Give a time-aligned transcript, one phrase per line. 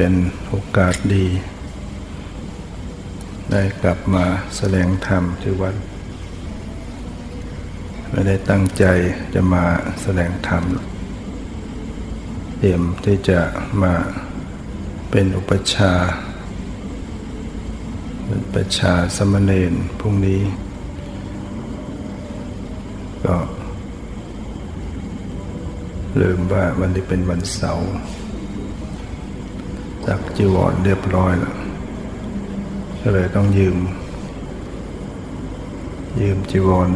[0.00, 0.16] เป็น
[0.48, 1.26] โอกาสดี
[3.50, 4.24] ได้กลับมา
[4.56, 5.74] แสดงธรรมที่วัด
[8.10, 8.84] ไม่ได้ตั้งใจ
[9.34, 9.64] จะมา
[10.02, 10.64] แสดงธรรม
[12.58, 13.40] เตรียมที่จะ
[13.82, 13.94] มา
[15.10, 15.92] เป็นอุปชา
[18.24, 20.40] เป็นอุปชาสมณเณรพรุ่งนี้
[23.24, 23.36] ก็
[26.20, 27.90] ลืมว่าวันนี้เป็นวันเสาร์
[30.06, 31.54] จักจีวรเรียบร้อยแล้ว
[33.00, 33.76] ก็เลยต้องยืม
[36.20, 36.90] ยืมจีวร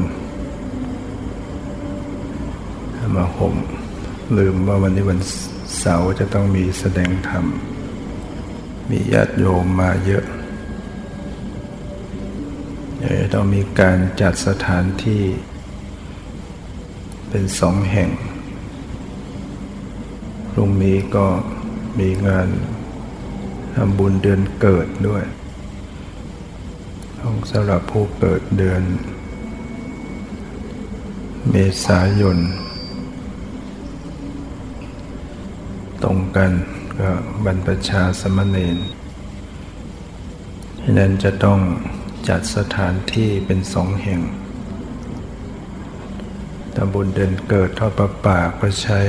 [3.17, 3.55] มาห่ม
[4.39, 5.21] ลืมว่าวันนี้วัน
[5.79, 7.45] เสาร์จะต้องมีแสดงธรรม
[8.91, 10.25] มีญาติโยมมาเยอะ
[13.34, 15.23] ต้องมีการจัดสถานที่
[17.29, 18.11] เป็นสองแห่ง
[20.51, 21.27] พรุ่งนี้ก็
[21.99, 22.49] มีงาน
[23.75, 25.25] ทำบุญเดือนเกิดด้วย
[27.21, 28.83] ของสำหรับผู้เกิดเดือน
[31.51, 32.39] เมษายน
[36.03, 36.53] ตรงกัน
[36.99, 37.11] ก็
[37.45, 38.79] บรรพชาสมณเณร
[40.83, 41.61] ฉะนั้นจะต้อง
[42.29, 44.21] จัดสถานที่เป็นสองแห่ง
[46.77, 49.01] ตำบุญเดินเกิดทอดประป่าก็ใช้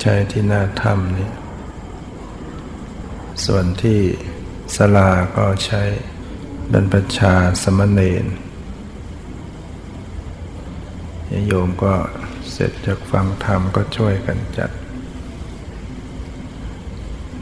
[0.00, 1.28] ใช้ที่หน้าถ้ำนี้
[3.46, 4.00] ส่วนที่
[4.76, 5.82] สลาก็ใช้
[6.72, 8.26] บรรพชาสมณเณร
[11.46, 11.94] โยมก็
[12.50, 14.70] เสร็จจากฟังธรรมก็ช่วยกันจัด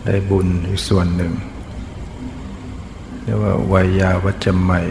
[0.05, 1.33] ได้บุญอีกส่วนหนึ่ง
[3.23, 4.83] เรียกว่าวัยยาวัจจใหม่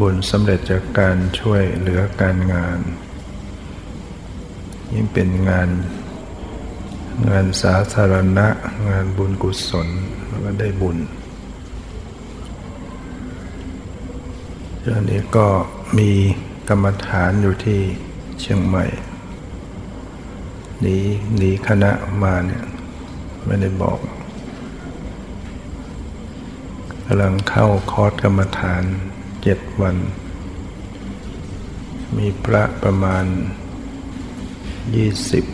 [0.00, 2.78] บุญสำเร็จจากการช่วยเหลือการงาน
[4.92, 5.68] ยิ่งเป็นงาน
[7.28, 8.46] งานสาธารณะ
[8.88, 9.88] งานบุญกุศล
[10.28, 10.98] แล้วก็ได้บุญ
[14.80, 15.48] เรื่องนี้ก็
[15.98, 16.10] มี
[16.68, 17.80] กรรมฐานอยู่ที่
[18.40, 18.84] เชียงใหม่
[20.80, 20.96] หนี
[21.36, 21.90] หนีคณะ
[22.22, 22.64] มาเนี่ย
[23.44, 23.98] ไม่ได้บอก
[27.06, 28.82] กำลังเข้าคอร์สกรรมฐาน
[29.42, 29.96] เจ็ดวัน
[32.16, 33.24] มีพระประมาณ
[34.94, 35.44] ยี่สิบ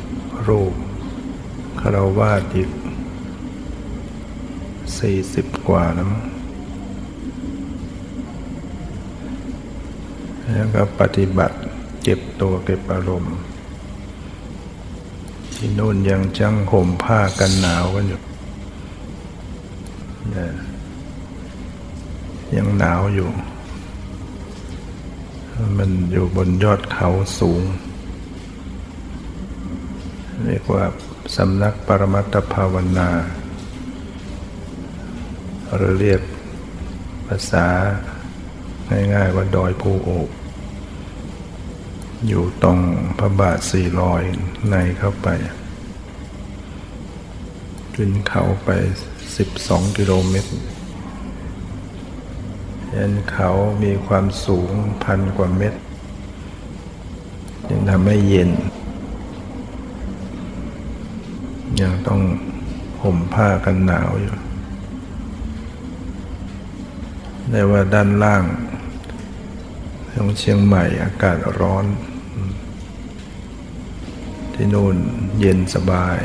[0.49, 0.75] รูป
[1.81, 2.71] คารวาสอีก
[4.99, 6.07] สี่สิบกว่านะ
[10.51, 11.57] แล้วก็ปฏิบัติ
[12.03, 13.35] เก็บตัวเก็บอารมณ์
[15.55, 18.21] ที่นู่นยังจังห่มผ้ากันหนาวกันอยู่
[22.57, 23.29] ยังหนาวอยู่
[25.79, 27.63] มันอยู่บนยอดเขาสูง
[30.47, 30.85] เรียกว่า
[31.37, 33.11] สำนักปรมัตถภาวนา
[35.75, 36.23] หรือเรียก
[37.27, 37.67] ภาษา
[39.15, 40.29] ง่ายๆว่าดอยภูโอก
[42.29, 42.79] อยู่ตรง
[43.19, 44.23] พระบาทสี่ลอย
[44.71, 45.29] ในเข้าไป
[47.95, 48.69] ขึ้นเขาไป
[49.37, 50.53] สิบสองกิโลเมตร
[52.95, 53.51] ยันเขา
[53.83, 54.71] มีความสูง
[55.05, 55.81] พันกว่าเมตร
[57.69, 58.51] จึงทำให้เย็น
[61.83, 62.21] ยังต้อง
[63.03, 64.35] ห่มผ้ากันหนาวอยู่
[67.51, 68.45] แต่ว่าด้านล่าง
[70.13, 71.85] ของเชียงใหม่อากาศร้อน
[74.55, 74.97] ที่นู่น
[75.39, 76.19] เย็นสบาย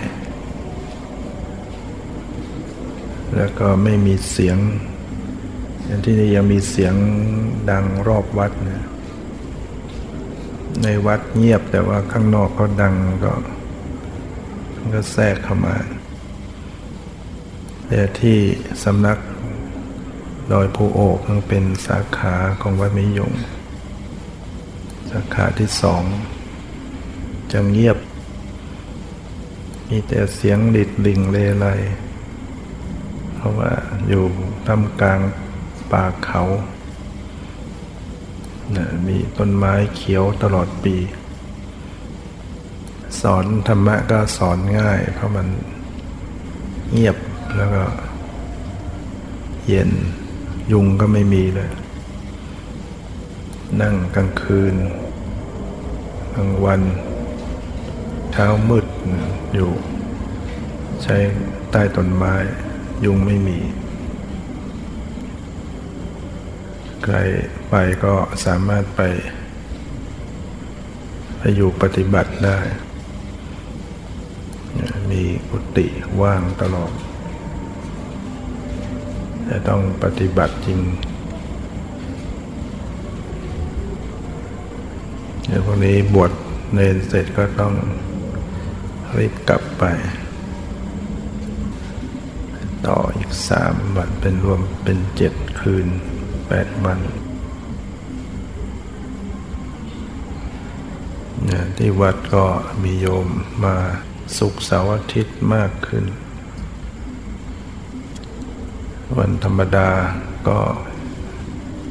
[3.36, 4.58] แล้วก็ไม่มีเสียง
[5.86, 6.96] อย่างที่นี่ยังมีเสียง
[7.70, 8.84] ดังรอบวัดนะ
[10.84, 12.94] ในวัดเงียบแต่ว่าข้างนอกเขาดัง
[13.24, 13.32] ก็
[14.92, 15.76] ก็แทรกเข้ามา
[17.88, 18.38] แต่ที่
[18.84, 19.18] สำนัก
[20.52, 23.34] ดอยภูโอกมันเป็นสาขาของวัดมิยง
[25.12, 26.04] สาขาที่สอง
[27.52, 27.98] จะเงียบ
[29.90, 31.68] มีแต่เสียงดิดลิงเลไล
[33.36, 33.72] เพราะว่า
[34.08, 34.24] อยู่
[34.68, 35.20] ทำกลาง
[35.92, 36.44] ป่าเขา
[38.76, 40.96] นะมีต้นไม้เขียวตลอดปี
[43.24, 45.48] สอนธรรมะก็สอนง่าย เพราะมัน
[46.92, 47.18] เงียบ
[47.58, 47.84] แล้วก็
[49.68, 49.92] เย็น
[50.72, 51.72] ยุงก็ไม่มีเลย
[53.82, 54.76] นั่งกลางคืน
[56.36, 56.82] กลางวัน
[58.32, 58.86] เช้ามืด
[59.54, 59.72] อยู่
[61.04, 61.18] ใช้
[61.72, 62.34] ใต้ต้นไม้
[63.06, 63.60] ยุงไม่มี
[67.04, 67.18] ใคร
[67.70, 68.14] ไปก็
[68.46, 69.02] สามารถไป
[71.38, 72.60] ไปอยู่ปฏิบัติได้
[75.24, 75.88] มีกุฏิ
[76.22, 76.92] ว่างตลอด
[79.50, 80.80] จะต้องปฏิบัติจริง
[85.48, 86.32] เดี๋ยวพวกนี้บวช
[86.74, 87.74] เนรเสร็จก็ต้อง
[89.18, 89.84] รีบกลับไป
[92.88, 95.88] ต่ออีกสามวันเป็นรวมเป็นเจ็ดคืน
[96.48, 97.00] แปดวัน
[101.78, 102.46] ที่วัดก็
[102.84, 103.28] มีโยม
[103.66, 103.76] มา
[104.38, 106.06] สุกเสาร์อาทิตย์มากขึ้น
[109.18, 109.90] วันธรรมดา
[110.48, 110.60] ก็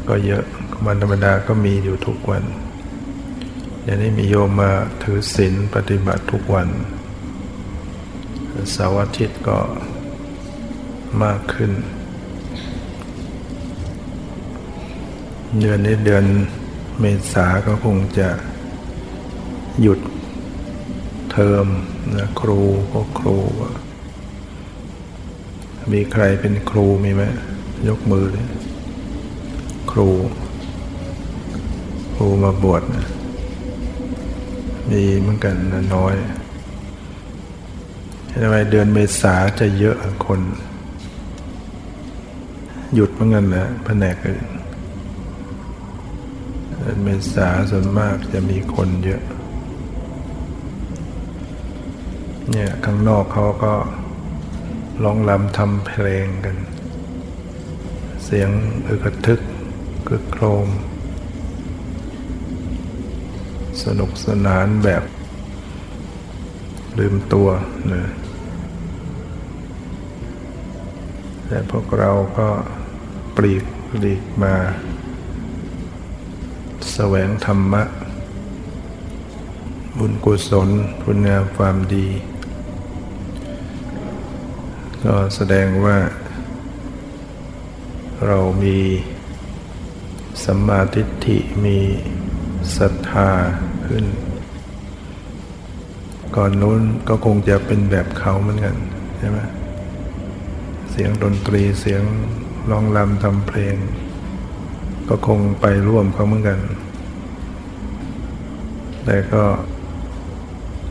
[0.09, 0.45] ก็เยอะ
[0.87, 2.45] วันธรรมดาก็มีอยู่ทุกวัน
[3.83, 4.71] เดี๋ยวนี้มีโยมมา
[5.03, 6.69] ถือศีลปฏิบัติทุกวัน
[8.73, 9.59] เสาร์อาทิตย์ก็
[11.23, 11.73] มากขึ้น
[15.61, 16.25] เดือนนี้เดือน
[17.01, 18.29] เมษาก็คงจะ
[19.81, 20.01] หยุด
[21.33, 21.67] เทอม
[22.17, 22.61] นะครู
[22.93, 23.37] ก็ครู
[25.93, 27.23] มีใครเป็นครูมีไหม
[27.89, 28.47] ยกมือเลย
[29.91, 30.09] ครู
[32.15, 33.07] ครูมาบวชนะ
[34.91, 36.15] มีเหมือนกันนะน้อย
[38.43, 39.97] ทำไมเดือนเมษาจะเยอะ
[40.27, 40.41] คน
[42.95, 44.47] หยุดเหมือนกันนะแผนกอื่น
[46.79, 49.23] เดือนเมษาส่วนมากจะมีคนเยอะ
[52.53, 53.75] เนี่ยข้างนอกเขาก็
[55.03, 56.57] ร้องรำทำเพลงกัน
[58.25, 58.51] เสียง
[58.89, 59.41] อึกทึก
[60.09, 60.69] กึกโครม
[63.85, 65.05] สนุกสนานแบบ
[66.99, 67.49] ลืมตัว
[67.89, 68.11] เนะ
[71.47, 72.49] แต่พวกเราก็
[73.37, 74.55] ปลีกปลีกมา
[76.93, 77.83] แสวงธรรมะ
[79.99, 80.69] บุญกุศล
[81.03, 82.07] คุณงามความดี
[85.05, 85.99] ก็แสดงว่า
[88.27, 88.79] เรามี
[90.45, 91.79] สัมมาทิฏฐิมี
[92.77, 93.31] ศรัทธา
[93.87, 94.05] ขึ้น
[96.37, 98.77] ก่อนนู้นก็คงจะเป็นแบบเขาเหมือนกัน
[99.19, 99.39] ใช่ไหม
[100.91, 102.03] เสียงดนตรีเสียง
[102.71, 103.77] ร้องรำทำเพลง
[105.09, 106.61] ก็คงไปร่วมเขาเหมือนกัน
[109.05, 109.45] แต่ก็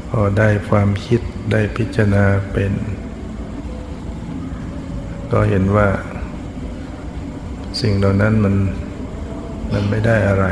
[0.10, 1.22] พอได้ความคิด
[1.52, 2.72] ได้พิจารณาเป็น
[5.32, 5.88] ก็เห็นว่า
[7.82, 8.56] สิ่งเหล่านั้นมัน
[9.74, 10.46] มันไม่ได้อะไร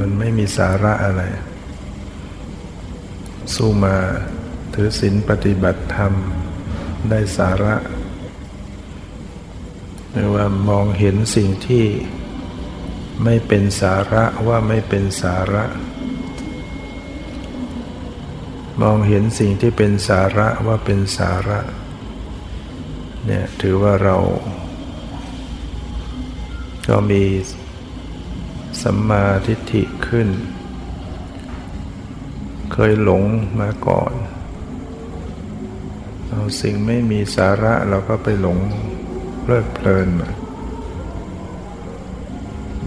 [0.00, 1.22] มันไม่มีสาระอะไร
[3.54, 3.96] สู้มา
[4.74, 6.12] ถือศีลปฏิบัติธรรม
[7.10, 7.74] ได้สาระ
[10.12, 11.84] หรือว่ามองเห็นสิ่งที่
[13.24, 15.64] ไม่เป็นสาระว่าไม่เป็นสาระ
[18.82, 21.58] มองเห็นสิ่งที่เป็นสาระว่าเป็นสาระ
[23.28, 24.16] เนี่ยถือว่าเรา
[26.88, 27.22] ก็มี
[28.82, 30.28] สัมมาทิฏฐิขึ้น
[32.72, 33.22] เคยหลง
[33.60, 34.12] มาก่อน
[36.28, 38.58] เอาสิ่งไม่มีสาระเราก็ไปหลง
[39.40, 40.30] เพลิดเพลินมา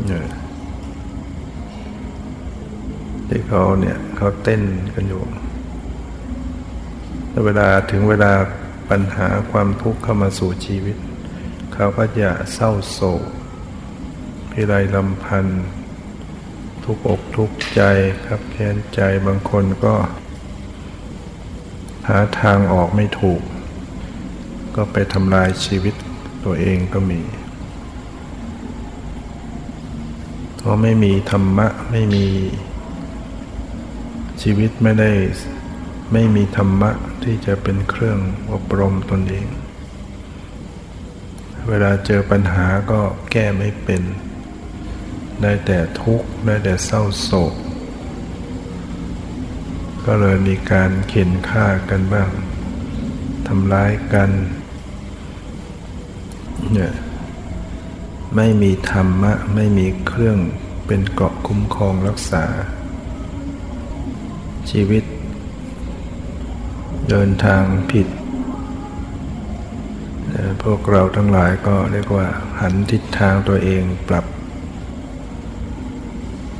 [0.08, 0.26] เนี่ย
[3.28, 4.62] ที่เขาเนี่ยเขาเต้น
[4.94, 5.22] กันอยู่
[7.46, 8.32] เวลาถึงเวลา
[8.92, 10.98] ปัญหาความทุกข์เข้ามาสู่ชีวิต
[11.74, 13.24] เขาก็จะเศร้าโศก
[14.52, 15.64] พิไรลำพันธ์
[16.84, 17.82] ทุกอกทุกใจ
[18.26, 19.96] ครับแค้นใจบางคนก็
[22.08, 23.42] หาทางออกไม่ถูก
[24.76, 25.96] ก็ไปทำลายชีวิต
[26.46, 27.22] ตัวเองก็มี
[30.58, 32.26] เพราะไม่มีธรรมะไม่มี
[34.42, 35.12] ชีวิตไม่ได้
[36.12, 36.92] ไม่มีธรรมะ
[37.24, 38.20] ที่จะเป็นเครื่อง
[38.52, 39.48] อบรมตนเอง
[41.68, 43.02] เวลาเจอปัญหาก็
[43.32, 44.02] แก้ไม่เป็น
[45.42, 47.54] ได้แต่ทุกข์ ได้แต่เศร้าโศก
[50.06, 52.30] ก็เลยมีการเข็นฆ่ากันบ้าง
[53.48, 54.30] ทำร้ายกัน
[56.72, 56.94] เนี่ย
[58.36, 60.38] ไม่มีธรรมะ ไม่มีเครื่อง
[60.86, 62.46] เป็นเกาะคุ้มครองรักษา
[64.70, 65.04] ชีวิต
[67.12, 68.08] เดินทางผิด
[70.64, 72.28] พวกเราทั้งหลายก็เรียกว่า
[72.60, 74.26] หันทิศทางตัวเองปรับ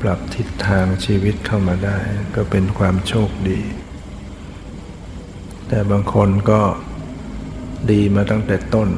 [0.02, 1.98] ปรับทิศทางชีวิตเข้ามาได้
[2.36, 3.62] ก็เป็นความโชคดี
[5.68, 6.62] แต่บางคนก็
[7.92, 8.90] ดีมาตั้งแต่ต้น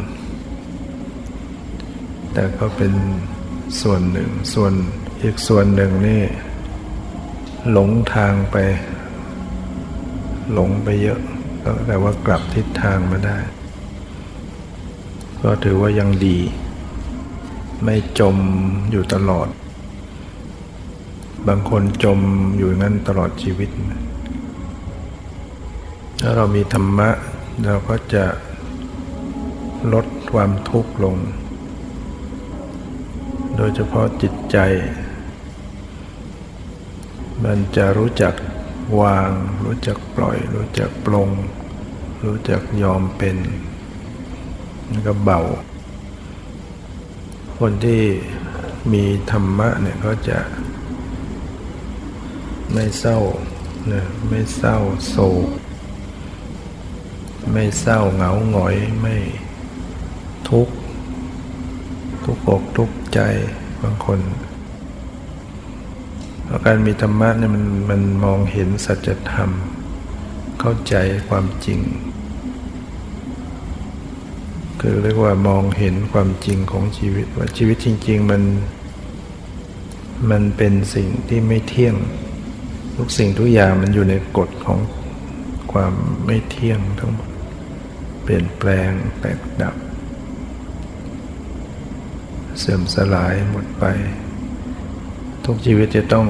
[2.34, 2.94] แต่ก็เป็น
[3.82, 4.74] ส่วนหนึ่ง ส่วน
[5.22, 6.24] อีกส่วนหนึ่งนี่
[7.72, 8.58] หลงทางไป
[10.54, 11.22] หลงไปเยอะ
[11.64, 13.38] ก็แต่ว่ากลับทิศทางมาได้
[15.44, 16.38] ก็ถือว่ายังดี
[17.84, 18.38] ไม่จม
[18.92, 19.48] อยู่ตลอด
[21.48, 22.20] บางคนจม
[22.58, 23.70] อยู่งั้นตลอดชีวิต
[26.20, 27.10] ถ้าเรามีธรรมะ
[27.66, 28.26] เราก็จะ
[29.94, 31.16] ลดความทุกข์ลง
[33.56, 34.58] โดยเฉพาะจิตใจ
[37.44, 38.34] มันจะรู้จัก
[39.02, 39.30] วาง
[39.66, 41.30] รู้จักปล่อย รู้จักปลง
[42.26, 43.38] รู้จักยอมเป็น
[44.92, 45.42] นี่ก็เบา
[47.58, 48.04] คนที่
[48.94, 50.40] มีธรรมะเนี่ยก็จะ
[52.74, 53.20] ไม่เศร้า
[53.92, 54.78] นะไม่เศร้า
[55.10, 55.48] โศก
[57.52, 59.16] ไม่เศร้าเหงาหงอยไม่
[60.50, 60.76] ทุกข์
[62.26, 63.20] ทุกอกทุกใจ
[63.82, 64.20] บางคน
[66.54, 69.50] ราะการมีธรรมะเนี่ยมันมันมองเห็นสัจธรรม
[70.60, 70.96] เข้าใจ
[71.30, 71.80] ความจริง
[74.80, 78.44] คือเรียกว่ามองเห็นความจริงของชีวิตว่าชีวิตจริง ๆ มัน
[80.32, 81.96] มันเป็นสิ่งที่ไม่เที่ยง
[82.98, 84.80] ทุกสิ่งทุกอย่างมันอยู่ในกฎของ
[85.72, 85.94] ความ
[86.26, 87.30] ไม่เที่ยงทั้งหมด
[88.24, 89.76] เปลี่ยนแปลงแตกดับ
[92.60, 93.86] เสื่อมสลายหมดไป
[95.46, 96.28] ทุกชีวิตจะต้อง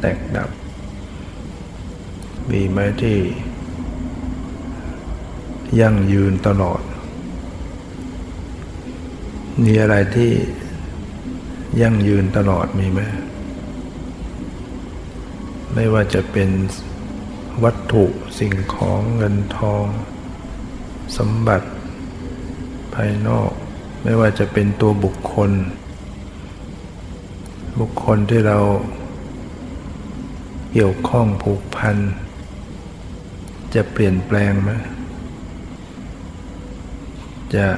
[0.00, 0.50] แตกดับ
[2.50, 3.18] มีไหมที่
[5.80, 6.82] ยั่งยืนตลอด
[9.64, 10.32] มีอะไรที่
[11.80, 13.00] ยั่งยืนตลอดมีไหม
[15.74, 16.50] ไม่ว่าจะเป็น
[17.64, 18.04] วัตถุ
[18.38, 19.84] สิ่งของเงินทอง
[21.16, 21.68] สมบัติ
[22.94, 23.50] ภายนอก
[24.02, 25.50] ไม่ว่าจะเป็นตัวบุคคล
[27.80, 28.58] บุคคลที่เรา
[30.72, 31.96] เกี่ยวข้องผูกพัน
[33.74, 34.70] จะเปลี่ยนแปลงไหม
[37.56, 37.68] จะ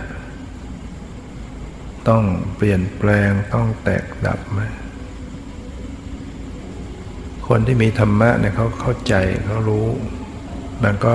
[2.08, 2.24] ต้อง
[2.56, 4.60] เปลี่ยนแปลงต้องแตกดับไหม
[7.48, 9.14] คนที่มีธรรมะเนี่ยเขาเข้าใจ
[9.46, 9.86] เขารู้
[10.82, 11.14] มันก็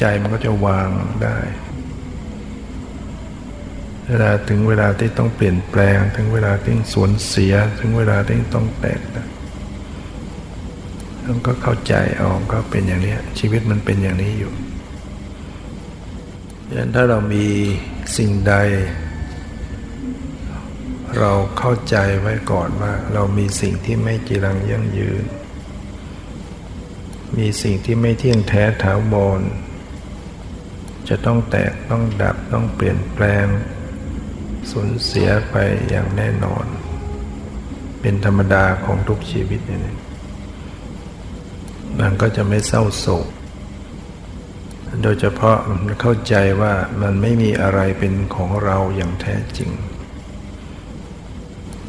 [0.00, 0.88] ใจมันก็จะวาง
[1.22, 1.36] ได้
[4.10, 9.00] เวลาถึงเวลาที่ต้องเปลี่ยนแปลง ถึงเวลาที่สูญเสีย ถึงเวลาที่ต้องแตก
[11.26, 14.52] มันก็เข้าใจออกก็เป็นอย่างนี้ชีวิตมันเป็นอย่างนี้อยู่
[16.66, 17.46] ดังนั้นถ้าเรามี
[18.16, 18.54] สิ่งใด
[21.18, 25.24] เราเข้าใจไว้ก่อนว่า เรามีสิ่งที่ไม่จีรังยั่งยืน
[27.38, 29.40] มีสิ่งที่ไม่เที่ยงแท้ถาวร
[31.08, 33.46] จะต้องแตกต้องดับต้องเปลี่ยนแปลง
[34.70, 35.56] สูญเสียไป
[35.88, 36.66] อย่างแน่นอน
[38.00, 39.78] เป็นธรรมดาของทุกชีวิตนี่
[42.00, 43.26] มันก็จะไม่เศร้าโศก
[45.02, 49.70] โดยเฉพาะมันเข้าใจว่ามันไม่มีอะไรเป็นของเราอย่างแท้จริง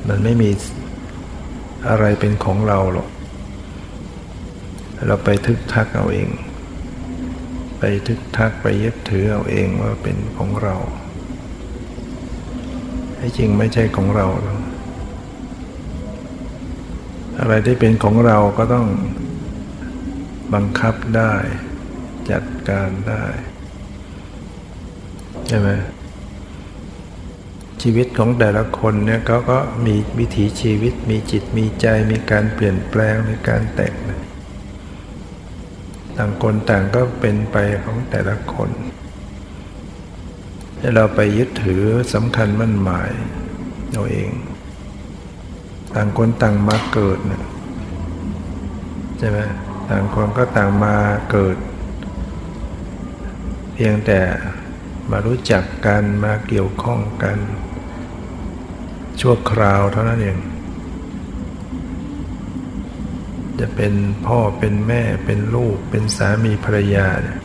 [0.07, 0.51] มันไม่มี
[1.89, 3.09] อะไรเป็นของเราหรอก
[5.07, 6.29] เราไปทึกทักเอาเอง
[7.79, 10.75] ไปทึกทักไปยึดถือเอาเองว่าเป็นของเรา
[13.21, 14.27] ที่จริงไม่ใช่ของเรา
[17.39, 18.87] อะไรที่เป็นของเราก็ต้อง
[20.53, 21.33] บังคับได้
[22.31, 23.23] จัดการได้
[25.47, 25.69] ใช่ไหม
[27.81, 33.93] ชีวิตของแต่ละคนเนี่ยเขาก็มีวิถีชีวิตมีจิตมีใจมีการเปลี่ยนแปลงมีการแตก
[36.17, 38.69] ต่างคนต่างก็เป็นไปของแต่ละคน
[40.81, 41.83] ให้เราไปยึดถือ
[42.13, 43.11] สำคัญมั่นหมาย
[43.91, 44.29] เราเอง
[45.95, 47.43] ต่างคนต่างมาเกิดนะ
[49.17, 49.39] ใช่ไหม
[49.89, 50.95] ต่างคนก็ต่างมา
[51.31, 51.57] เกิด
[53.73, 54.19] เพียงแต่
[55.11, 57.37] มารู้จักกันมาเกี่ยวข้องกัน
[59.19, 60.37] ชั่วคราวเท่านั้นเอง
[63.59, 63.93] จะเป็น
[64.27, 67.40] พ่อเป็นแม่เป็นลูกเป็นสามีภรรยาเนี่ย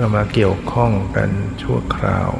[0.00, 1.30] เรามาเกี่ยวข้องกัน
[1.62, 2.30] ชั่วคราว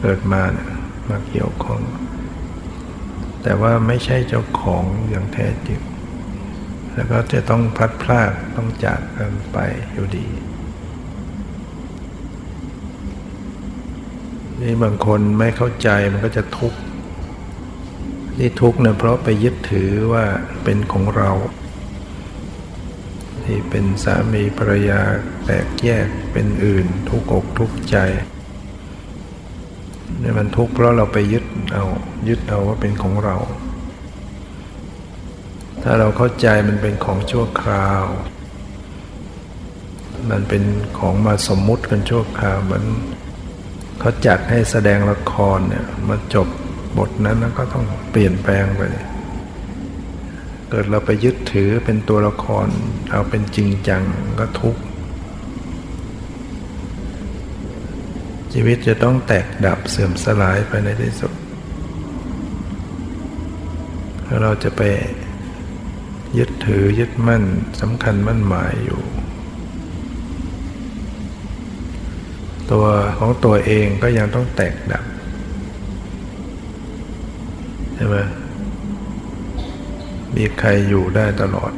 [0.00, 0.70] เกิดมาเนี่ย
[1.10, 1.82] มาเกี่ยวข้อง
[3.42, 5.80] แต่ว่าไม่ใช่เจ้าของอย่างแท้จริง
[6.94, 9.58] แล้วก็จะต้องพัดพลาดต้องจากกันไป
[9.92, 10.28] อยู่ดี
[14.60, 16.78] นี่บางคนไม่เข้าใจมันก็จะทุกข์
[18.36, 20.24] ที่ทุกข์เนี่ยเพราะไปยึดถือว่า
[20.64, 21.30] เป็นของเรา
[23.44, 25.00] ที่เป็นสามีภรรยา
[25.44, 27.96] แตกแยกเป็นอื่น ทุกอกทุกใจ
[30.18, 31.84] เนี่ยมันทุกข์เพราะเราไปยึดเอา
[32.28, 33.36] ยึดเอาว่าเป็นของเรา
[35.82, 38.04] ถ้าเราเข้าใจมันเป็นของชั่วคราว
[40.30, 40.62] มันเป็น
[40.98, 42.84] ของมาสมมุติกันชั่วคราวเหมือน
[44.00, 46.48] เขาจัดให้แสดงละครเนี่ยมาจบ
[46.98, 52.66] บทนั้นแล้วก็ต้องเปลี่ยนแปลงไปเกิดเราไปยึดถือเป็นตัวละคร
[53.10, 54.02] เอาเป็นจริงจัง
[54.38, 54.82] ก็ทุกข์
[58.52, 61.32] ชีวิตจะต้องแตกดับเสื่อมสลายไปในที่สุด
[64.26, 64.82] ถ้าเราจะไป
[66.38, 67.44] ยึดถือยึดมั่น
[67.80, 69.00] สำคัญมั่นหมายอยู่
[72.72, 72.86] ตัว
[73.18, 75.04] ของตัวเองก็ยังต้องแตกดับ
[77.94, 78.16] ใช่ไหม
[80.36, 81.72] มีใครอยู่ได้ตลอด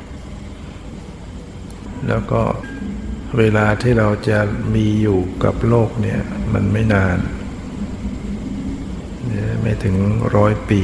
[2.09, 2.43] แล้วก็
[3.39, 4.39] เวลาที่เราจะ
[4.75, 6.21] มีอยู่กับโลกเนี่ย
[6.55, 7.19] มันไม่นาน
[9.63, 9.97] ไม่ถึง
[10.37, 10.83] ร้อยปี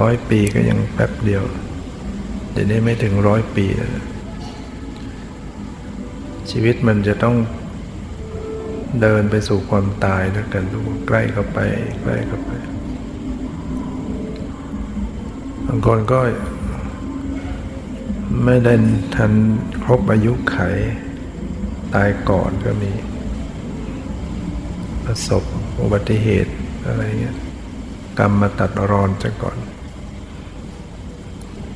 [0.00, 1.42] ร้อยปีก็ยังแป๊บเดียว
[2.52, 3.66] เดี๋ยวนี้ไม่ถึงร้อยปี
[6.50, 7.36] ชีวิตมันจะต้อง
[9.00, 11.58] เดินไปสู่ความตายแล้วกันทุกใกล้เข้าไป
[12.02, 12.50] ใกล้เข้าไป
[15.72, 16.20] บางคนก็
[18.44, 18.74] ไม่ได้
[19.16, 19.32] ทัน
[19.82, 20.56] ครบอายุไข
[21.94, 22.92] ตายก่อนก็มี
[25.04, 25.42] ประสบ
[25.80, 26.52] อุบัติเหตุ
[26.86, 27.36] อะไรเงี้ย
[28.18, 29.56] กรรมมาตัดรอนจะก่อน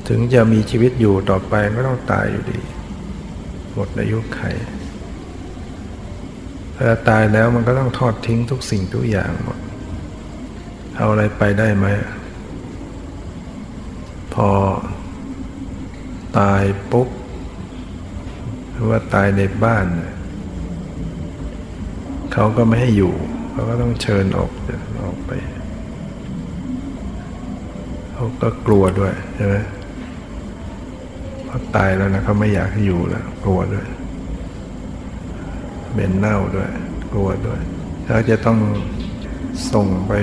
[0.07, 2.59] ถึงจะมีชีวิตอยู่ต่อไปก็ต้องตายอยู่ดี
[3.73, 4.41] หมดอายุไข
[6.73, 9.59] เวลาตายแล้วมันก็ต้องทอดทิ้งทุกสิ่งทุกอย่างหมด
[10.95, 11.87] เอาอะไรไปได้ไหม
[14.35, 14.49] พอ
[16.37, 17.09] ตายปุ๊บ
[18.71, 19.85] หรือว่าตายในบ้าน
[22.33, 23.13] เขาก็ไม่ให้อยู่
[23.51, 24.51] เขาก็ต้องเชิญออก
[25.03, 25.31] ออกไป
[28.13, 29.55] เขาก็กลัวด้วยใช่ไหม
[31.47, 33.87] พอตายแล้วนะเขาไม่อยากให้อยู่แล้วกลัวด้วย
[35.93, 36.69] เบนเน่าด้วย
[37.13, 37.59] กลัวด้วย
[38.05, 38.59] เขาจะต้อง
[39.71, 40.13] ส่งไป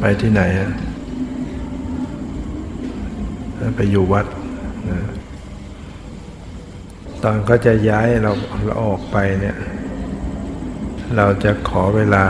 [0.00, 0.72] ไปที่ไหนฮะ
[3.76, 4.26] ไปอยู่วัด
[4.88, 4.98] นะ
[7.22, 8.32] ตอนก็จะย้ายเรา
[8.64, 9.56] เราออกไปเนี่ย
[11.16, 12.24] เราจะขอเวลา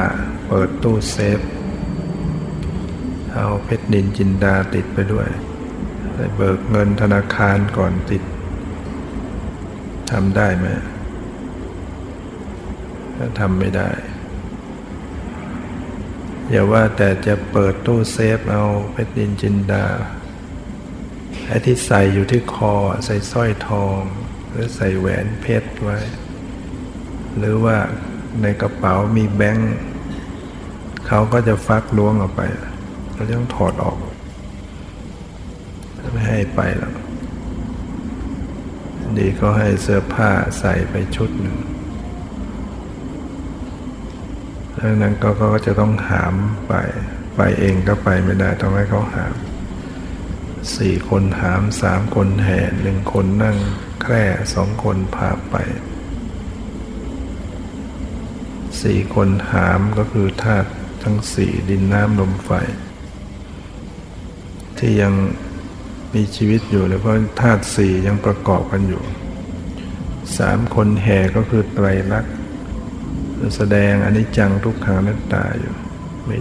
[0.47, 1.41] เปิดตู้เซฟ
[3.35, 5.29] เอาเพชรนินจินดาติดไปด้วย
[6.15, 8.23] ไปเบิกเงินธนาคารก่อนติด
[10.11, 10.67] ทำได้ไหม
[13.17, 13.91] ถ้าทำไม่ได้
[16.51, 19.85] อย่าว่าแต่จะเปิดตู้เซฟเอาเพชรนินจินดา
[21.51, 24.01] ไอ้ที่ใส่อยู่ที่คอ ใส่สร้อยทอง
[24.51, 25.99] หรือใส่แหวนเพชรไว้
[27.39, 27.77] หรือว่า
[28.43, 29.75] ในกระเป๋ามีแบงค์
[31.07, 32.41] เขาก็จะฟักล้วงออกไป
[33.15, 33.97] เราต้องถอดออก
[36.13, 36.95] ไม่ให้ไปหรอก
[39.19, 41.57] ดีก็ให้เสื้อผ้าใส่ไปชุดหนึ่ง
[44.79, 46.35] ดังนั้นก็ก็จะต้องหาม
[46.69, 46.73] ไป
[47.37, 49.35] ไปเองก็ไปไม่ได้ ต้องให้เขาหาม
[50.77, 53.59] สี่คนหามสามคนแห่หนึ่งคนนั่ง
[54.03, 55.55] แคร่สองคนพาไป
[58.83, 60.71] สี่คนหามก็คือธาตุ
[61.03, 62.51] ทั้งสี่ดินน้ำลมไฟ
[64.79, 65.15] ที่ยัง
[66.15, 69.03] มีชีวิตอยู่เลยเพราะธาตุสี่ยังประกอบกันอยู่
[70.39, 72.33] สามคนแห่ก็คือไตรลักษณ์
[73.57, 75.75] แสดงอนิจจังทุกขังนัตตาอยู่
[76.25, 76.37] ไม่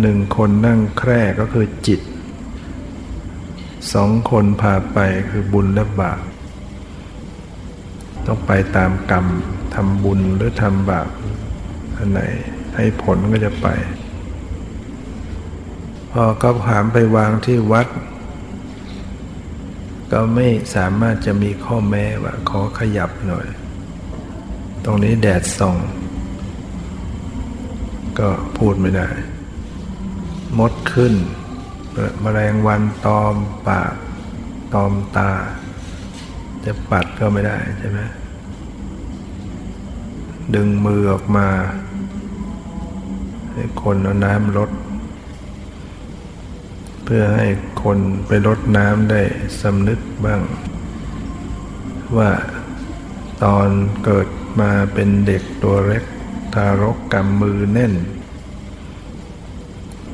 [0.00, 2.00] หนึ่งคนนั่งแคร่ก็คือจิต
[3.92, 4.98] สองคนพาไป
[5.30, 6.20] คือบุญและบาป
[8.26, 9.26] ต้องไปตามกรรม
[9.74, 11.08] ทำบุญหรือทำบาป
[11.96, 12.20] อันไหน
[12.76, 13.66] ให้ผลก็จะไป
[16.12, 17.86] พอก็หามไปวางที่วัด
[20.12, 23.46] ก็ไม่สามารถจะมีข้อแม้ว่าขอขยับหน่อย
[24.84, 25.76] ตรงนี้แดดส่อง
[28.18, 28.28] ก็
[28.58, 29.08] พูดไม่ได้
[30.58, 31.14] มดขึ้น
[32.24, 33.34] มแมลงวันตอม
[33.68, 33.94] ปาก
[34.74, 35.30] ตอมตา
[36.64, 38.00] จะปัดก็ไม่ได้ใช่ไหม
[40.54, 41.48] ดึงมือออกมา
[43.52, 44.70] ให้คนเอาน้ำลด
[47.04, 47.46] เพื่อให้
[47.82, 49.22] คนไปลดน้ำได้
[49.60, 50.40] สำนึกบ้าง
[52.16, 52.30] ว่า
[53.44, 53.68] ตอน
[54.04, 54.28] เกิด
[54.60, 56.04] มาเป็นเด็กตัวเล็ก
[56.54, 57.94] ทารกกำมือแน่น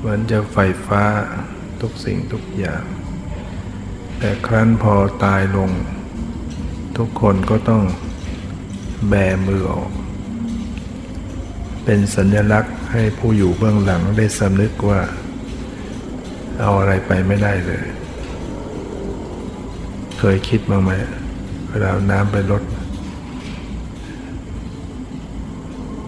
[0.05, 1.03] เหมือนจะไฟฟ้า
[1.81, 2.85] ทุกสิ่งทุกอย่าง
[4.19, 5.71] แต่ครั้นพอตายลง
[6.99, 7.83] ทุกคนก็ต้อง
[9.09, 9.15] แบ
[9.47, 9.91] มือออก
[11.85, 15.01] เป็นสัญลักษณ์ให้ผู้อยู่เบื้องหลังได้สำนึกว่า
[16.61, 17.85] เอาอะไรไปไม่ได้เลย
[20.19, 20.91] เคยคิดบ้างไหม
[21.69, 22.63] เวลาน้ำไปลด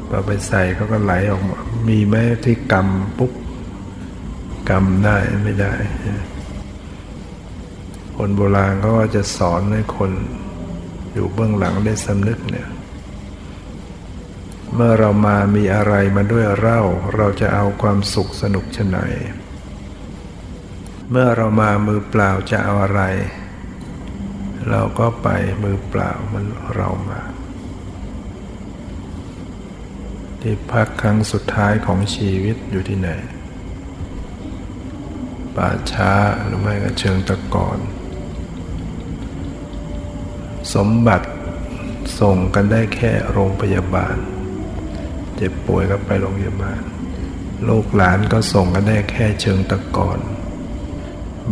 [0.08, 3.32] พอไปใส่เขาก็ไหลออกมา มีไหมที่กำปุ๊บ
[4.68, 5.74] กำได้ไม่ได้
[8.16, 10.12] คนโบราณเขาก็จะสอนให้คน
[11.12, 12.68] อยู่เบื้องหลังได้สำนึกเนี่ย
[14.74, 16.80] เมื่อเรามามีอะไรมาด้วยเรา
[17.16, 18.98] เราจะเอาความสุขสนุกชนไหน
[21.10, 23.02] เมื่อเรามามือเปล่าจะเอาอะไร
[24.70, 25.28] เราก็ไป
[25.62, 26.44] มือเปล่ามัน
[26.76, 27.20] เรามา
[30.40, 33.10] ที่พักครั้งสุดท้ายของชีวิตอยู่ที่ไหน
[35.56, 36.12] ป่าช้า
[36.44, 37.78] หรือไม่ก็เชิงตะกอน
[40.74, 41.28] สมบัติ
[42.20, 44.16] ส่งกันได้แค่โรงพยาบาล
[45.36, 46.80] เจ็บป่วยก็ไปโรงพยาบาล
[47.68, 50.18] ลูกหลานก็ส่งกันได้แค่เชิงตะกอน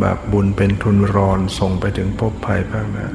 [0.02, 3.08] บาปบุญเป็นทุนรอนส่งไปถึงภพภัยภาคหน้า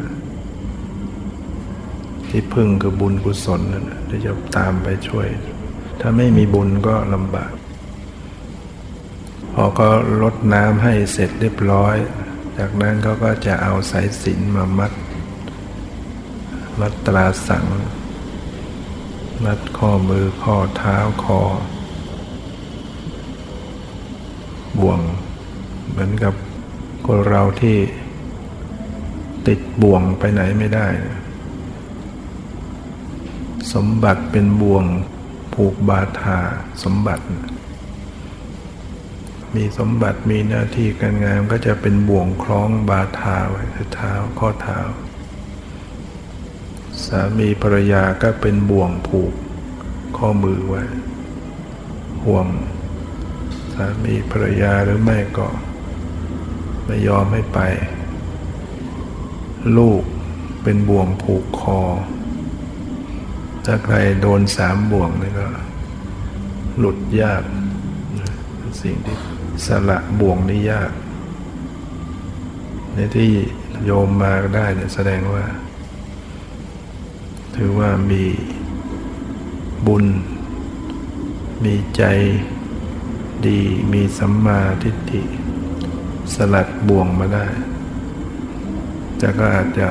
[2.29, 5.27] ที่พึ่งคือบุญกุศลนั่นที่จะตามไปช่วย
[6.01, 7.51] ถ้าไม่มีบุญก็ลำบาก
[9.61, 9.89] อก็
[10.21, 11.95] ลดน้ำให้เสร็จเรียบร้อย
[12.57, 14.93] จากนั้นเขาก็จะเอาสายสินมามัด
[16.79, 17.65] มัดตราสัง
[19.43, 21.41] มัดข้อมือข้อเท้าคอ
[24.79, 24.99] บ่วง
[25.89, 26.33] เหมือนกับ
[27.05, 27.77] คนเราที่
[29.47, 30.87] ติดบ่วงไปไหนไม่ได้
[33.73, 34.85] สมบัติเป็นบ่วง
[35.53, 36.39] ผูกบาทา
[36.83, 37.23] สมบัติ
[39.57, 44.79] มีสมบัติมีหน้าที่การงานก็จะเป็นบ่วงคล้องบาทาไว้ที่เท้าข้อเท้า
[47.05, 49.33] สามีภรรยาก็เป็นบ่วงผูก
[50.17, 50.83] ข้อมือไว้
[52.25, 52.47] ห่วง
[53.73, 55.47] สามีภรรยาหรือไม่ก็
[56.85, 57.59] ไม่ยอมให้ไป
[59.77, 60.03] ลูก
[60.63, 61.81] เป็นบ่วงผูกคอ
[63.65, 65.47] ถ้าใครโดนสามบ่วงนี่ก็
[66.77, 67.43] หลุดยาก
[68.83, 70.91] สิ่งที่ สละบ่วงนี่ยาก
[72.93, 73.31] ในที่
[73.85, 75.45] โยมมาได้เนี่ยแสดงว่า
[77.55, 78.23] ถือว่ามี
[79.87, 80.05] บุญ
[81.63, 82.03] มีใจ
[83.45, 83.59] ดี
[83.93, 85.23] มีสัมมาทิฏฐิ
[86.33, 87.47] สลัดบ่วงมาได้
[89.17, 89.89] แต่ก็อาจจะ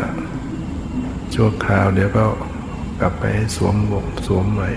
[1.34, 2.26] ชั่วคราวเดี๋ยวก็
[3.00, 3.24] กลับไป
[3.56, 4.68] สวมบ่วงสวมใหม่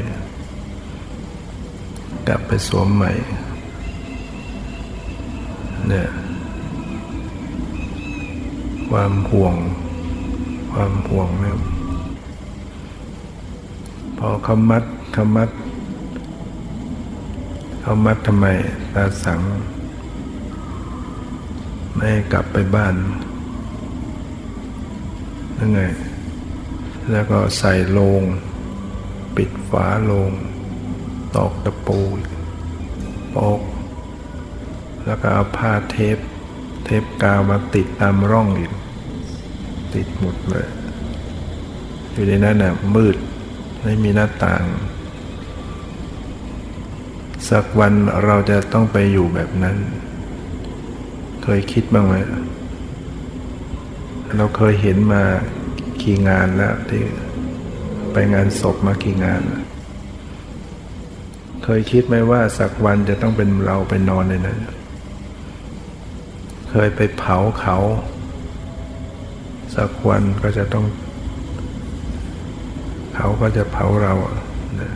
[2.28, 3.12] กลับไปสวมใหม่
[5.90, 6.08] เนี่ย
[8.90, 9.56] ความห่วง
[10.72, 11.58] ความห่วงเนี่ย
[14.18, 15.50] พอเขามัดเขามัด
[17.82, 18.46] เขามัดทำไม
[18.94, 19.40] ตาสัง
[21.96, 22.96] ไม่กลับไปบ้าน
[25.58, 25.82] นั่นไง
[27.12, 28.24] แล้วก็ใส่โลง
[29.36, 30.32] ปิดฝาโลง
[31.36, 32.00] ตอกตะปู
[33.36, 33.62] ปอก
[35.10, 36.18] แล้วก็เอาผ้าเทป
[36.86, 38.72] เทปกาวมาติดตามร่องอีก
[39.96, 40.68] ติดหมดเลย
[42.12, 43.16] อยู่ในนั้นน่ะมืด
[43.82, 44.64] ไม่มีหน้าต่าง
[47.50, 47.94] สักวัน
[48.26, 49.78] เราจะต้องไปอยู่แบบนั้น
[51.44, 52.16] เคยคิดบ้างไหม
[54.38, 55.24] เราเคยเห็นมา
[56.02, 57.02] กี่งานแล้วที่
[58.14, 59.42] ไปงานศพมากี่งาน
[61.64, 64.60] เคยคิดไหมว่าสักวันจะต้องเป็นเราไปนอนในนั้น
[66.70, 67.78] เคยไปเผาเขา
[69.76, 70.86] สักวันก็จะต้อง
[73.16, 74.14] เขาก็จะเผาเรา
[74.82, 74.94] นะ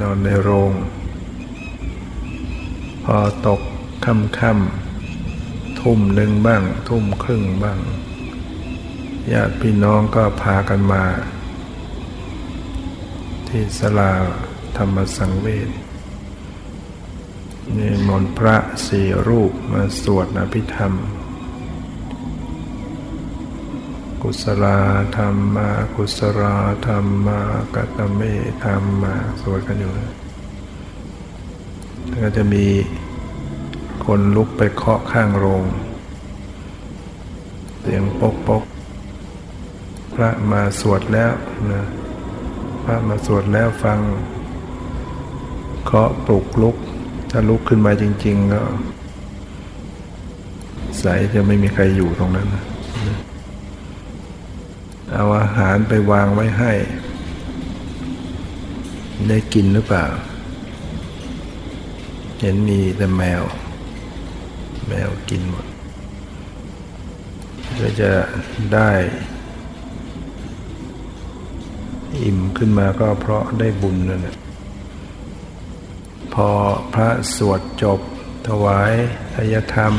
[0.00, 0.72] นอนในโรง
[3.04, 3.60] พอตก
[4.04, 7.78] ค่ำค่ำทุ่มหนึ่งบ้าง ทุ่มครึ่งบ้าง
[9.32, 11.04] ญาติพี่น้องก็พากันมา
[13.48, 14.12] ที่สลา
[14.76, 15.68] ธรรมสังเวช
[17.78, 20.92] นี่มนพระสี่รูปมาสวดอภิธรรม
[24.22, 24.66] กุศล
[25.16, 26.42] ธรรมากุศล
[26.86, 27.40] ธรรมา
[27.74, 28.20] กัตเม
[28.64, 30.12] ธรรมาสวดกันอยู่แล้ว
[32.22, 32.66] ก็จะมี
[34.04, 35.64] คนลุกไปเคาะข้างโรง
[37.80, 38.64] เสียงปกปก
[40.14, 41.32] พระมาสวดแล้ว
[41.72, 41.82] นะ
[42.84, 43.98] พระมาสวดแล้วฟัง
[45.86, 46.76] เคาะปลุกลุก
[47.34, 48.62] ถ้าลุกขึ้นมาจริง ๆ ก็
[50.98, 52.48] ใสจะไม่มีใครอยู่ตรงนั้น
[55.12, 56.72] เอาอาหารไปวางไว้ให้
[59.28, 60.06] ได้กินหรือเปล่า
[62.40, 63.42] เห็นมีแต่แมว
[64.88, 65.66] แมวกินหมด
[67.80, 68.10] ก็จะ
[68.74, 68.90] ได้
[72.22, 74.36] อิ่มขึ้นมาก็เพราะได้บุญนั่นแหละ
[76.34, 76.48] พอ
[76.94, 78.00] พระสวดจบ
[78.48, 78.92] ถวาย
[79.34, 79.94] ทายธรรม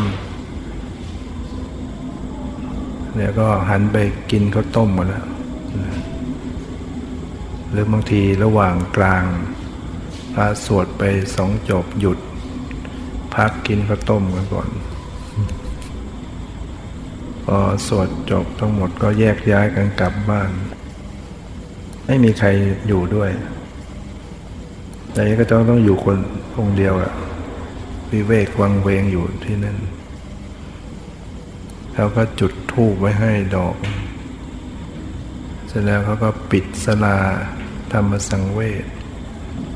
[3.16, 3.98] เนี่ยก็หันไป
[4.32, 5.28] กินข้าวต้มหมดแล้ว
[7.72, 9.24] หรือบางทีระหว่างกลาง
[10.34, 11.04] พระสวดไป
[11.36, 12.20] สองจบหยุด
[13.36, 14.70] พักกินข้าวต้มกันก่อน
[17.46, 20.50] พอสวดจบทั้งหมดก็แยกย้ายกันกลับบ้าน
[22.06, 22.48] ไม่มีใคร
[22.88, 23.32] อยู่ด้วย
[25.14, 26.18] แต่ก็ต้องต้องอยู่คน
[26.60, 27.14] องเดียวอะ
[28.12, 29.78] วิเวกวังเวงอยู่ที่นั่น
[31.94, 33.76] เขาก็จุดธูปไว้ให้ดอก
[35.68, 37.18] เสร็จแล้วเขาก็ปิดสลา
[37.92, 38.86] ธรรมสังเวช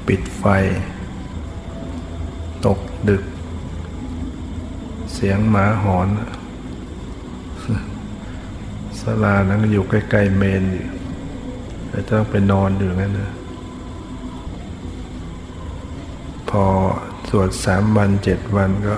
[0.08, 0.44] ปิดไฟ
[2.66, 3.24] ตกดึก
[5.14, 6.08] เสียงหมาหอน
[9.02, 10.88] สลานั้นอยู่ใกล้ๆเมนอยู่
[11.90, 13.32] แต่ต้องไปนอนอยู่งั้นนะ
[16.50, 16.66] พอ
[17.30, 18.98] สวดสามวันเจ็ดวันก็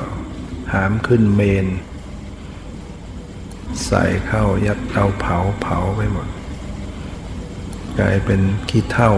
[0.74, 1.68] หามขึ้นเมน
[3.86, 6.28] ใส่เข้ายัดเตาเผาเผาไปหมด
[8.00, 9.14] กลายเป็นขี้เท่า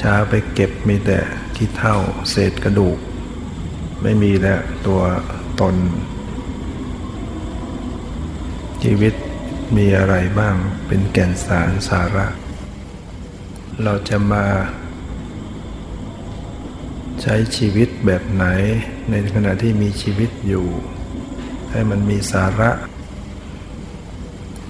[0.00, 1.18] ช้าไปเก็บมีแต่
[1.56, 1.96] ขี้เท่า
[2.30, 2.98] เศษกระดูก
[4.02, 5.00] ไม่มีแล้วตัว
[5.60, 5.76] ตน
[8.82, 9.14] ชีวิต
[9.76, 12.26] มีอะไรบ้างเป็นแก่นสารสาระ
[13.82, 14.44] เราจะมา
[17.28, 18.44] ใช้ชีวิตแบบไหน
[19.10, 20.66] ในขณะที่มีชีวิตอยู่
[21.70, 22.70] ให้มันมีสาระ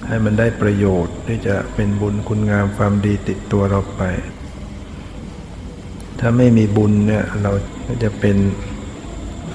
[0.07, 4.01] ให้มันได้ประโยชน์ที่จะเป็นบุญคุณงามความดีติดตัวเราไป
[6.19, 7.51] ถ้าไม่มีบุญเนี่ยเรา
[7.85, 8.37] ก็จะเป็น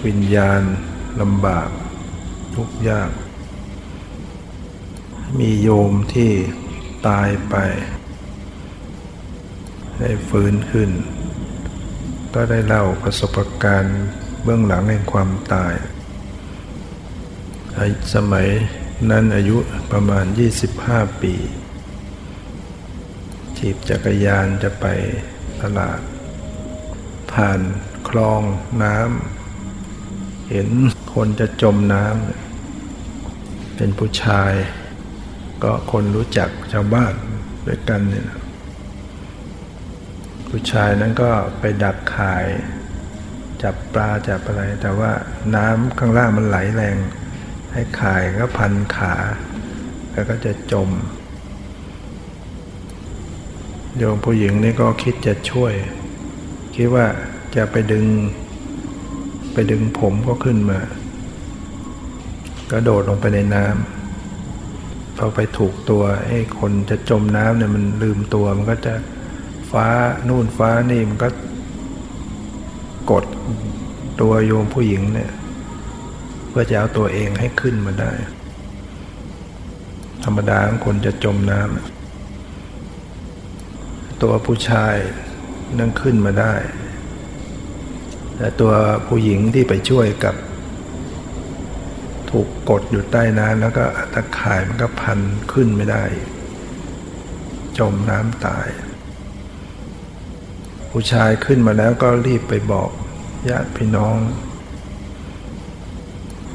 [0.06, 0.62] วิญญาณ
[1.20, 1.68] ลำบาก
[2.54, 3.10] ทุกข์ยาก
[5.38, 6.30] มีโยมที่
[7.08, 7.54] ตายไป
[9.98, 10.90] ได้ฟื้นขึ้น
[12.34, 14.00] ก็ได้เล่าประสบการณ์
[14.42, 15.74] เบื้องหลังแห่งความตาย
[18.14, 18.48] สมัย
[19.10, 19.56] นั้นอายุ
[19.92, 20.24] ประมาณ
[20.72, 21.34] 25 ปี
[23.56, 24.86] ถีบจักรยานจะไป
[25.62, 26.00] ตลาด
[27.32, 27.60] ผ่าน
[28.08, 28.42] คลอง
[28.82, 30.68] น้ำเห็น
[31.14, 34.52] คนจะจมน้ำเป็นผู้ชาย
[35.62, 37.14] ก็คนรู้จักชาวบ้าน
[37.66, 38.26] ด้วยกันเนี่ย
[40.54, 42.46] ผู้ชายนั้นก็ไปดักข่าย
[43.62, 45.10] จับปลาจับอะไร แต่ว่า
[45.56, 46.96] น้ำข้างล่างมันไหลแรง
[47.72, 49.14] ให้ข่ายก็พันขา
[50.12, 50.88] แล้วก็จะจม
[53.98, 55.72] โยมผู้หญิงนี่ก็คิดจะช่วย
[56.76, 57.06] คิดว่า
[57.56, 58.06] จะไปดึง
[59.52, 60.80] ไปดึงผมก็ขึ้นมา
[62.70, 68.94] ก็โดดลงไปในน้ำพอไปถูกตัวไอ้คนจะจมน้ำเนี่ยมันลืมตัวมันก็จะ
[69.72, 69.88] ฟ้า
[70.28, 71.28] นู่นฟ้านี่มันก็
[73.10, 73.24] กด
[74.20, 75.32] ตัวโยมผู้หญิงเนี่ย
[76.48, 78.12] เพื่อจะเอาตัวเองให้ขึ้นมาได้
[80.24, 84.96] ธรรมดาคนจะจมน้ำตัวผู้ชาย
[85.78, 86.54] นั่งขึ้นมาได้
[88.36, 88.72] แต่ตัว
[89.06, 90.34] ผู้หญิงที่ไปช่วยกับ
[92.30, 95.18] ถูกกดอยู่ใต้น้ำแล้วก็ตะข่ายมันก็พัน
[95.52, 96.04] ขึ้นไม่ได้
[97.78, 98.68] จมน้ำตาย
[100.94, 102.90] ผู้ชายขึ้นมาแล้วก็รีบไปบอก
[103.50, 104.16] ญาติพี่น้อง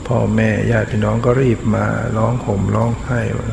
[0.08, 1.86] พ่อแม่ญาติพี่น้องก็รีบมา
[2.18, 3.52] ร้องห่มร้องไห้ว่า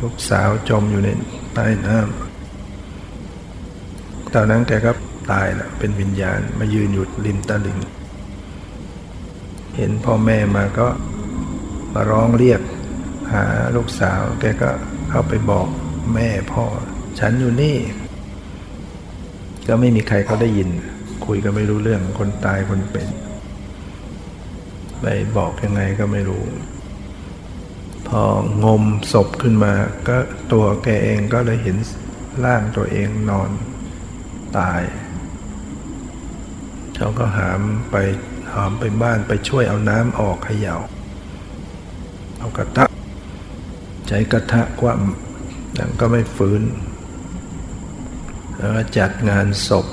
[0.00, 1.08] ลูกสาวจมอยู่ใน
[1.54, 4.92] ใต้น้ำตอนนั้นแกก็
[5.30, 7.78] ตายแล้วเป็นวิญญาณมายืนอยู่ริมตลิ่ง
[9.76, 10.88] เห็นพ่อแม่มาก็
[11.94, 12.60] มาร้องเรียก
[13.32, 13.44] หา
[13.76, 14.70] ลูกสาว แกก็
[15.10, 15.68] เข้าไปบอก
[16.14, 16.64] แม่พ่อ
[17.18, 17.76] ฉันอยู่นี่
[19.72, 20.68] ก็ไม่มีใครเขาได้ยิน
[21.26, 23.08] คุยก็ไม่รู้เรื่องคนตายคนเป็น
[25.00, 25.06] ไป
[25.36, 26.42] บอกยังไงก็ไม่รู้
[28.08, 28.22] พอ
[28.64, 29.72] งมศพขึ้นมา
[30.08, 30.16] ก็
[30.52, 31.76] ตัวแกเองก็เลยเห็น
[32.44, 33.50] ร่างตัวเองนอน
[34.58, 34.82] ตาย
[36.96, 37.96] เขาก็หามไป
[38.54, 40.76] หามไปบ้านไปช่วยเอาน้ำออกเขย่า
[42.38, 42.86] เอากระทะ
[44.08, 46.62] ใช้กระทะคว่ำแต่ก็ไม่ฟื้น
[48.60, 49.86] แล้วก็จัดงานศพ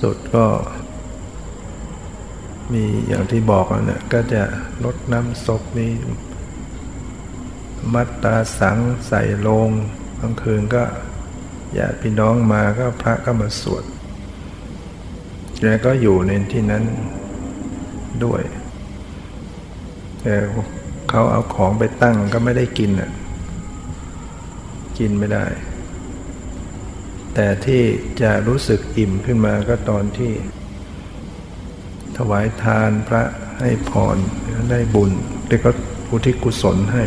[0.00, 0.46] สุดก็
[2.72, 4.42] มีอย่างที่บอกนะก็จะ
[4.84, 5.88] ลดน้ำศพมี
[7.94, 9.70] มัตตาสังใส่ลง
[10.20, 10.84] กลางคืนก็
[11.78, 13.84] ญาติพี่น้องมาก็พระก็มาสวด
[15.60, 16.84] แกก็อยู่ในที่นั้น
[18.24, 18.42] ด้วย
[20.20, 20.34] แต่
[21.08, 23.10] เขาเอาของไปตั้งก็ไม่ได้กินอะ
[24.98, 25.44] กินไม่ได้
[27.34, 27.82] แต่ที่
[28.22, 30.32] จะรู้สึกอิ่มขึ้นมาก็ตอนที่
[32.16, 33.22] ถวายทานพระ
[33.58, 34.16] ให้พร
[34.70, 35.10] ได้บุญ
[35.48, 35.70] แล้วก็
[36.10, 37.04] อุทิศกุศลให้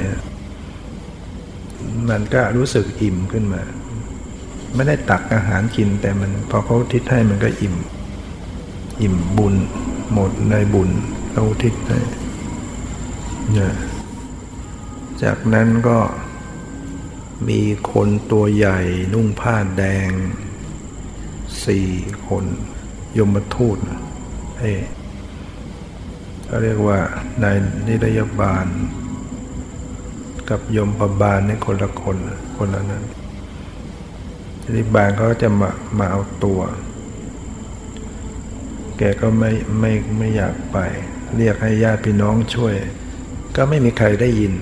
[2.09, 3.61] มันก็รู้สึกอิ่มขึ้นมา
[4.75, 7.75] ไม่ได้ตักอาหารกินแต่มันพอเขาทิศให้มันก็อิ่ม
[9.01, 9.55] อิ่มบุญ
[10.13, 10.89] หมดในบุญ
[11.31, 11.99] เราทิศให้
[13.51, 13.73] เนี่ย
[15.23, 15.97] จากนั้นก็
[17.49, 18.79] มีคนตัวใหญ่
[19.13, 20.09] นุ่งผ้าแดง
[21.65, 21.89] สี่
[22.27, 22.45] คน
[23.17, 23.77] ยมทูต
[24.59, 24.71] ให้
[26.45, 26.99] เขาเรียกว่า
[27.43, 28.67] นายนิรยบาล
[30.49, 32.17] กับยมปบาลนี่คนละคน
[32.57, 33.03] คนละนั้น
[34.63, 36.61] นิรยบาลเขาจะมามาเอาตัว
[38.97, 40.77] แกก็ไม่ไม่ไม่อยากไป
[41.37, 42.75] เรียกให้ญาติพี่น้องช่วย
[43.55, 44.53] ก็ไม่มีใครได้ยิน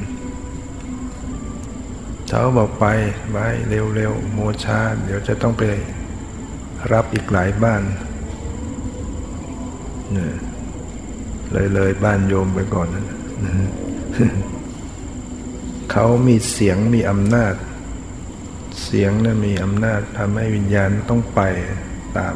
[2.33, 2.85] เขาบอกไป
[3.31, 3.37] ไป
[3.69, 5.63] เร็วๆโมชาเดี๋ยวจะต้องไป
[6.91, 7.81] รับอีกหลายบ้าน
[11.51, 13.17] เลยเลยบ้านโยมไปก่อนนะ
[15.91, 17.53] เขามีเสียงมีอำนาจ
[18.83, 21.41] เสียงนะั้นมีอำนาจทำให้วิญญาณต้องไป
[22.17, 22.35] ตาม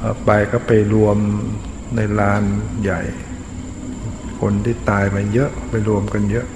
[0.00, 1.18] พอไปก็ไปรวม
[1.94, 2.42] ในลาน
[2.82, 3.00] ใหญ่
[4.40, 6.48] คนที่ตายมาเยอะไปรวมกันเยอะ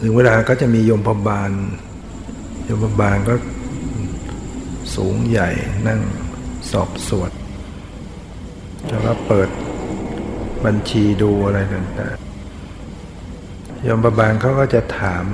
[0.00, 1.50] ถึงเวลาก็จะมีโยมพบาล
[2.64, 3.34] โยมพบาลก็
[4.94, 5.50] สูงใหญ่
[5.86, 6.00] นั่ง
[6.70, 7.30] สอบสวด
[8.88, 9.48] แล้วก็เปิด
[10.64, 15.24] บัญชีดูอะไรต่างๆโยมพบาลเขาก็จะถาม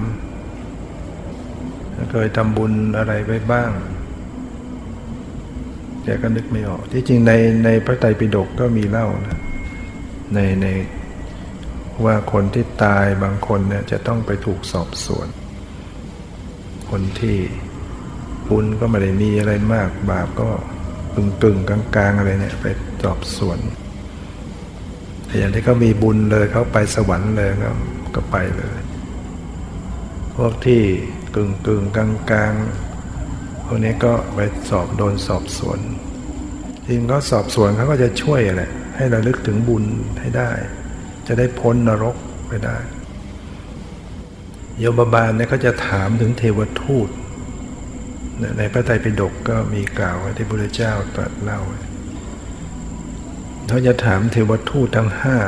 [2.11, 3.71] เคยทำบุญอะไรไปบ้าง
[6.05, 7.33] แกก็นึกไม่ออก ที่จริงใน
[7.65, 9.41] ในพระไตรปิฎกก็มีเล่านะ
[10.35, 10.67] ในใน
[12.07, 15.29] ว่าคนที่ตายบางคนเนี่ยจะต้องไปถูกสอบสวน
[16.91, 17.39] คนที่
[18.49, 20.49] บุญก็ไม่ได้มีอะไรมาก บาปก็
[21.15, 22.67] กึ่งกึ่งกลางกลางอะไรเนี่ยไป
[23.03, 23.59] สอบสวน
[25.27, 27.71] แต่อย่างที่เขามีบุญเลยเขาไปสวรรค์เลยก็
[28.15, 28.79] ก็ไปเลย
[30.37, 30.83] พวกที่
[31.37, 32.53] กึ่งกึ่งกลางกลาง
[33.67, 34.39] พวกนี้ก็ไป
[34.71, 35.79] สอบโดนสอบสวน
[36.87, 39.85] จริงก็สอบสวนเขาก็จะช่วยแหละให้เราลึกถึงบุญ
[40.21, 40.51] ให้ได้
[41.27, 42.17] จะได้พ้นนรก
[42.49, 42.79] ไปได้
[44.79, 47.09] โยมบาลเนี่ยเขาจะถามถึงเทวทูต
[48.59, 51.61] ในพระไตรปิฎกก็มีกล่าวไว้ที่พระเจ้าตรัสเล่า
[53.69, 55.39] เขาจะถามเทวทูตทั้งห้า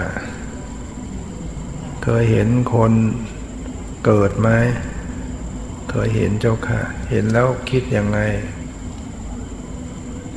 [2.04, 2.92] เคยเห็นคน
[4.04, 4.48] เกิดไหม
[5.90, 8.18] เคยเห็นเจ้าค่ะ เห็นแล้วคิดยังไง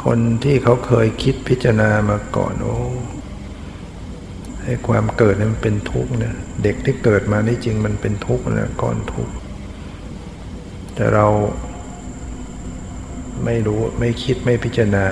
[0.03, 2.77] คนที่เขาเคยคิดพิจารณามาก่อนโอ้
[4.67, 9.33] ไอ้ความเกิดนี่มันเป็นทุกข์เนี่ยเด็กที่เกิดมานี่จริงมันเป็นทุกข์นะก้อนทุกข์
[10.95, 11.27] แต่เรา
[13.45, 15.05] ไม่รู้ไม่คิดไม่พิจารณา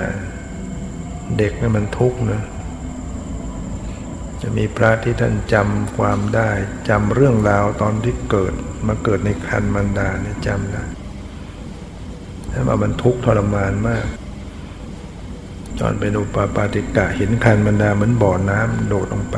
[1.38, 2.42] เด็กนี่มันทุกข์นะ
[4.42, 6.50] จะมีพระที่ท่านจำความได้
[6.88, 8.54] จำเรื่องราวตอนที่เกิด
[8.86, 10.82] มาเกิดในคันมันดาเนี่ยจำได้
[12.52, 14.06] ถ้ามามันทุกข์ทรมานมาก
[15.80, 19.36] ตอนเป็นอุปปาติกะเห็นคันบรรดาเหมือนบ่อน้ำโดดลงไป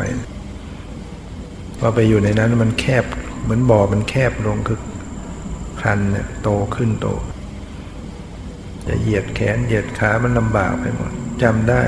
[1.79, 3.05] พอไปอยู่ในนั้นมันแคบ
[3.43, 4.81] เหมือนบ่อมันแคบลงคือ
[5.83, 7.09] คันเนี่ยโตขึ้นโต
[8.87, 11.11] จะเหยียดแขนเหยียดขามันลำบากไปหมด
[11.43, 11.83] จำได้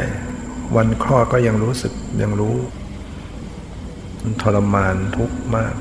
[0.76, 1.92] วันคลอดก็ยังรู้สึก
[2.22, 2.56] ยังรู้
[4.22, 5.74] มันทรมานทุกข์มาก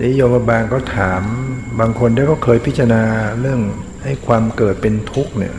[0.00, 1.22] นี่โยมบาลก็ถาม
[1.80, 3.02] บางคนที่ก็เคยพิจารณา
[3.40, 3.60] เรื่อง
[4.02, 5.54] ให้ความเกิดเป็นทุกข์เนี่ย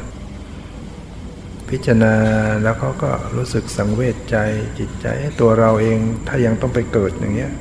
[1.71, 2.15] พิจารณา
[2.63, 4.37] แล้วเขาก็รู้สึกสังเวชใจ
[4.79, 5.07] จิตใจ
[5.39, 7.51] ตัวเราเองถ้ายังต้องไปเกิดอย่างเงี้ย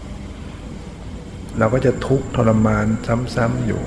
[1.58, 2.86] เราก็จะทุกข์ทรมาน
[3.34, 3.82] ซ้ำๆอยู่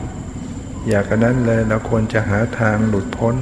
[0.89, 3.35] อยากกันนั้นเลยเราควรจะหาทางหลุดพ้น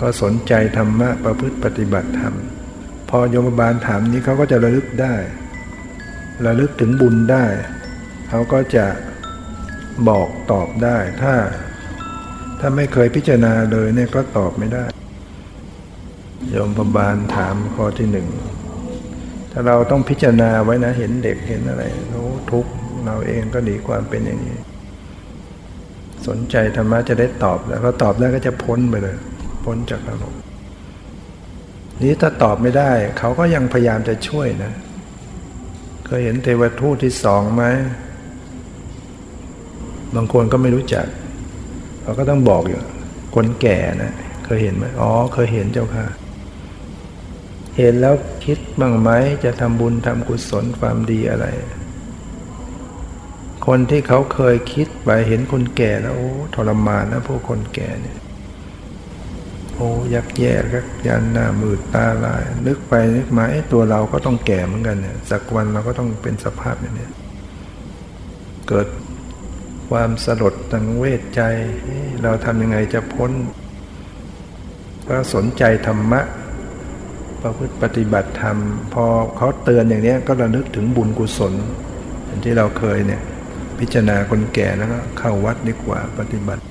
[0.00, 2.34] ก็สนใจธรรมะประพฤติปฏิบัติธรรม
[3.08, 5.14] พอโยมบาลถามนี้เขาก็จะระลึกได้
[6.46, 7.44] ระลึกถึงบุญได้
[8.28, 8.86] เขาก็จะ
[10.08, 11.34] บอกตอบได้ถ้า
[12.64, 14.84] ถ้าไม่เคยพิจารณาเลยเนี่ยก็ตอบไม่ได้
[16.50, 18.28] โยมประบาลถามข้อที่หนึ่ง
[19.52, 22.66] ถ้าเราต้องพิจารณาไว้นะเห็นเด็กเห็นอะไรโอ้ทุก
[23.04, 24.58] เราเองก็หนีความเป็นอย่างนี้
[26.26, 29.16] สนใจธรรมะจะได้ตอบแล้วก็ตอบได้ก็จะพ้นไปเลย
[29.64, 30.40] พ้นจากอารมณ์
[32.02, 34.72] นี้ถ้าตอบไม่ได้ เขาก็ยังพยายามจะช่วยนะ
[36.06, 37.64] เคยเห็นเทวทูตที่สองไหม
[40.14, 41.06] บางคนก็ไม่รู้จัก
[42.02, 42.80] เราก็ต้องบอกอยู่
[43.34, 44.12] คนแก่นะ
[44.44, 46.06] เคยเห็นไหมอ๋อ เคยเห็นเจ้าค่ะ
[47.78, 49.10] เห็นแล้วคิดบ้างไหม
[49.44, 51.46] จะทำบุญทำกุศลความดีอะไร
[53.66, 58.18] คนที่เขาเคยคิดไปเห็นคนแก่แล้วโอ้ทรมานนะพวกคนแก่เนี่ย
[59.74, 67.08] โอ้ยักแย่กักยันหน้ามืดตาลาย นึกไปนึกมาไอ้ตัวเราก็ต้องแก่เหมือนกันเนี่ยสักวันเราก็ต้องเป็นสภาพอย่างนี้
[68.68, 68.86] เกิด
[69.92, 71.42] ความสลดตังเวทใจ
[72.22, 73.30] เราทำยังไงจะพ้น
[75.08, 76.20] ก็สนใจธรรมะ
[77.42, 78.56] ประพฤติปฏิบัติธรรม
[78.94, 79.04] พอ
[79.36, 81.52] เขาเตือนอย่างนี้ก็ระลึกถึงบุญกุศล
[82.24, 83.22] อย่างที่เราเคยเนี่ย
[83.78, 86.62] พิจารณาคนแก่แล้วก็เข้าวัดดีกว่าปฏิบัติ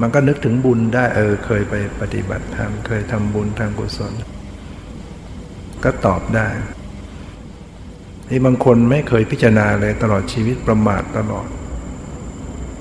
[0.00, 4.12] มันก็นึกถึงบุญได้เออเคยไปปฏิบัติธรรมเคยทำบุญทางกุศล
[5.84, 6.48] ก็ตอบได้
[8.28, 11.48] ที่บางคนไม่เคยพิจารณาเลยตลอดชีวิตประมาทตลอด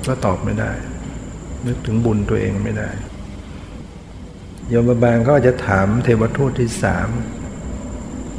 [0.08, 0.72] ก็ตอบไม่ได้
[1.66, 2.89] นึกถึงบุญตัวเองไม่ได้
[4.70, 7.08] โยมบางก็จะถามเทวทูตที่สาม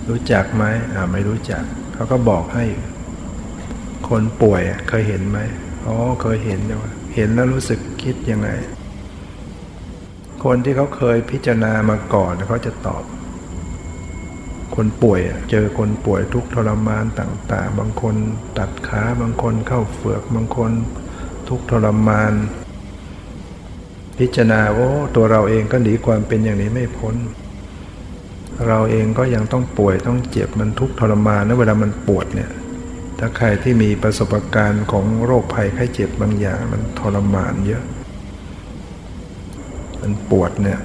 [0.09, 2.65] รู้จักไหมอ่าไม่รู้จัก เขาก็บอกให้
[4.09, 5.39] คนป่วยเคยเห็นไหม
[5.87, 8.49] อ๋อเคยเห็นแต่ว่าเห็นแล้วรู้สึกคิดยังไง
[10.45, 13.05] คนที่เขาเคยพิจารณามาก่อนเขาจะตอบ
[14.75, 18.15] คนป่วยเจอคนป่วยทุกทรมานต่าง ๆ บางคน
[18.59, 20.71] ตัดขาบางคนเข้าเฟือกบางคน
[21.49, 22.33] ทุกทรมาน
[24.19, 27.15] พิจารณาว่าตัวเราเองก็หนีความเป็นอย่างนี้ไม่พ้น
[28.69, 32.51] เราเองก็ยังต้องป่วยต้องเจ็บมันทุกทรมานนะเวลามันปวดเนี่ย
[33.19, 37.85] ถ้าใครที่มีประสบการณ์ของโรคภัยไข้เจ็บบางอย่างมันทรมานเยอะ
[40.01, 40.81] มันปวดเนี่ย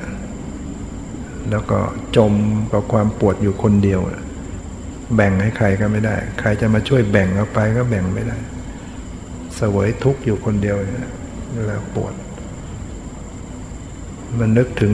[1.49, 1.80] แล้วก็
[2.16, 2.34] จม
[2.72, 4.01] กับความปวดอยู่คนเดียว
[5.16, 8.38] แบ่งให้ใครก็ไม่ได้ ใครจะมาช่วยแบ่งเอาไปก็แบ่งไม่ได้
[9.60, 10.78] สวยทุกข์อยู่คนเดียว
[11.53, 12.14] เวลาปวด
[14.39, 14.93] มันนึกถึง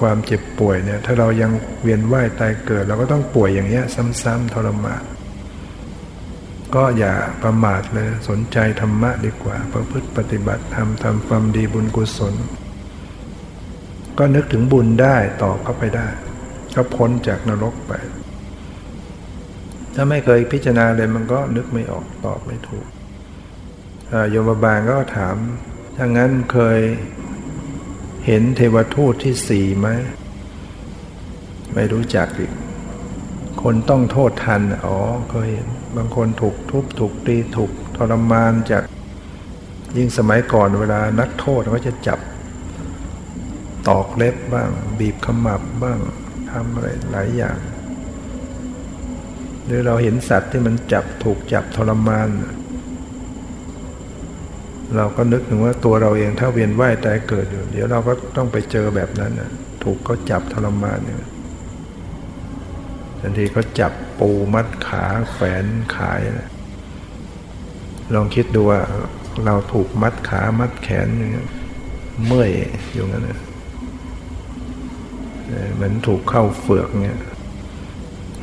[0.00, 1.50] ความเจ็บป่วยเนี่ย ถ้าเรายัง
[1.82, 3.84] เวียนว่ายตายเกิด เราก็ต้องป่วยอย่างเงี้ย
[4.22, 5.02] ซ้ำๆทรมาน
[6.74, 12.34] ก็อย่าประมาทเลยสนใจธรรมะดีกว่า ประพฤติปฏิบัติทำทำความดีบุญกุศล
[14.18, 16.08] ก็นึกถึงบุญได้ต่อเข้าไปได้
[16.74, 17.92] ก็พ้นจากนรกไป
[19.94, 22.86] ถ้าไม่เคยพิจารณาเลยมันก็นึกไม่ออกตอบไม่ถูก
[24.30, 25.36] โยมบาลก็ถาม
[25.96, 26.80] ถ้างั้นเคย
[28.26, 29.88] เห็นเทวทูตที่สี่ไหม
[31.74, 32.52] ไม่รู้จักอีก
[33.62, 34.98] คนต้องโทษทัน อ๋อ
[35.30, 38.82] เคยเห็น บางคนถูกทุบถูกตีถูกทรมานจาก
[39.96, 42.18] ยิ่งสมัยก่อนเวลานักโทษเขาจะจับ
[43.88, 45.98] ตอกเล็บบ้าง บีบขมับบ้าง
[46.50, 47.58] ทำอะไรหลายอย่าง
[49.64, 52.28] หรือเราเห็นสัตว์ที่มันจับถูกจับทรมาน
[54.94, 59.50] เราก็นึกถึงว่าตัวเราเองถ้าเวียนว่ายตายเกิดอยู่ เดี๋ยวเราก็ต้องไปเจอแบบนั้นนะ
[59.82, 61.18] ถูกเขาจับทรมานเนี่ย
[63.20, 65.64] ทันทีเขาจับปูมัดขาแฝน
[65.96, 66.48] ขายนะ
[68.14, 68.80] ลองคิดดูว่า
[69.44, 71.48] เราถูกมัดขามัดแขนอย่างเงี้ย
[72.26, 72.50] เมื่อย
[72.92, 73.40] อยู่งั้นนะ
[75.74, 77.18] เหมือนถูกเข้าเฟือกเนี่ย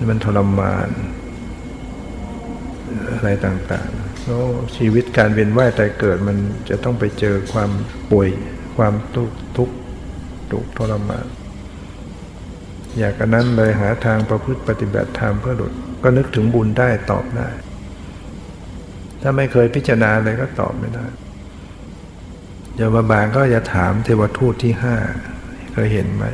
[0.10, 0.90] มันทรมาน
[3.14, 4.46] อะไรต่าง ๆ แล้ว
[4.78, 6.38] ชีวิตการเวียนว่ายตายเกิดมัน
[6.70, 7.72] จะต้องไปเจอความ
[8.12, 8.30] ป่วย
[8.78, 9.76] ความทุกข์ทุกข์
[10.52, 11.28] ทุกทรมาน
[12.98, 17.50] อยากกันนั้นเลยหาทางประพฤติปฏิบัติธรรมเพื่อหลุดก็นึกถึงบุญได้ตอบได้
[19.22, 21.06] ถ้าไม่เคยพิจารณาเลยก็ตอบไม่ได้
[22.80, 24.96] ยมบาลก็จะถามเทวทูตที่ห้า
[25.74, 26.26] เคยเห็นไหม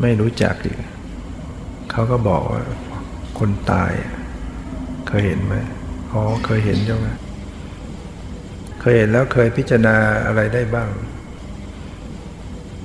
[0.00, 0.78] ไม่รู้จักอีก
[1.90, 2.62] เขาก็บอกว่า
[3.38, 3.92] คนตาย
[5.08, 5.54] เคยเห็นไหม
[6.12, 7.08] อ๋อเคยเห็นจ้าไหม
[8.80, 9.96] เคยเห็นแล้วเคยพิจารณา
[10.26, 10.90] อะไรได้บ้าง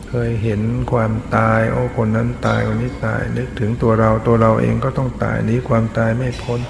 [0.09, 0.61] เคยเห็น
[0.91, 6.61] ความตาย โอ้คนนั้นตายคนนี้ตาย นึกถึงตัวเราตัวเราเองก็ต้องตายนี้ความตายไม่พ้น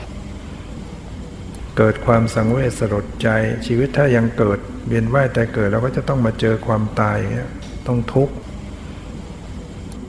[1.77, 3.29] เกิดความสังเวชสลดใจ
[3.65, 7.51] ชีวิตถ้ายังเกิดเวียนว่ายแต่เกิดเราก็จะต้องมาเจอความตายอย่างเงี้ย
[7.87, 8.33] ต้องทุกข์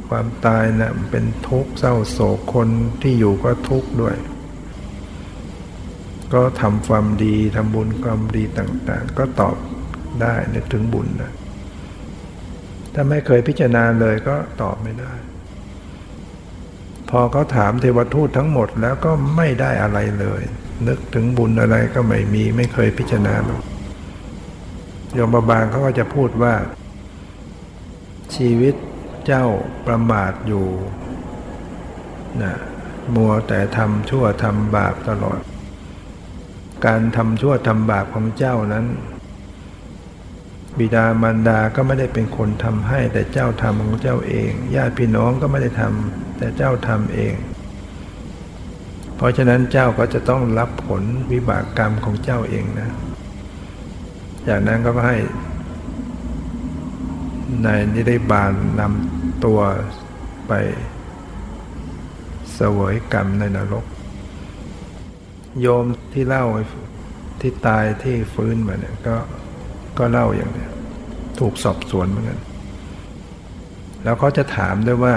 [0.08, 2.68] ความตายนะเป็นทุกข์เศร้าโศกคน
[3.02, 4.14] ที่อยู่ก็ทุกข์ด้วย
[6.32, 9.56] ก็ทำความดีทำบุญความดีต่างๆ ก็ตอบ
[10.22, 11.32] ได้นึกถึงบุญนะ
[12.94, 15.12] ถ้าไม่เคยพิจารณาเลยก็ตอบไม่ได้
[17.10, 20.42] พอเขาถามเทวทูตทั้งหมดแล้วก็ไม่ได้อะไรเลย
[20.88, 23.62] นึกถึงบุญอะไรก็ไม่มี ไม่เคยพิจารณาหรอก
[25.16, 26.54] ยมบาลเขาก็จะพูดว่า
[28.34, 28.74] ชีวิต
[29.26, 29.44] เจ้า
[29.86, 30.66] ประมาทอยู่
[32.42, 32.54] นะ
[33.14, 35.40] มัวแต่ทำชั่วทำบาปตลอด
[36.86, 38.86] การทำชั่วทำบาปของเจ้านั้น
[40.78, 47.34] บิดามารดาก็ไม่ได้เป็นคนทำให้แต่เจ้าทำของเจ้าเอง ญาติพี่น้องก็ไม่ได้ทำแต่เจ้าทำเอง
[49.16, 52.90] เพราะฉะนั้นเจ้าก็จะต้องรับผลวิบากกรรมของเจ้าเองนะ
[54.48, 55.18] จากนั้นก็ให้
[57.64, 59.60] นายนิได้บาลนำตัว
[60.48, 60.52] ไป
[62.54, 63.84] เสวยกรรมในนรก
[65.60, 66.44] โยมที่เล่า
[67.40, 69.16] ที่ตายที่ฟื้นมาเนี่ยก็
[69.98, 70.66] ก็เล่าอย่างนี้
[71.38, 72.40] ถูกสอบสวนเหมือนกัน
[74.04, 75.14] แล้วเขาจะถามด้วยว่า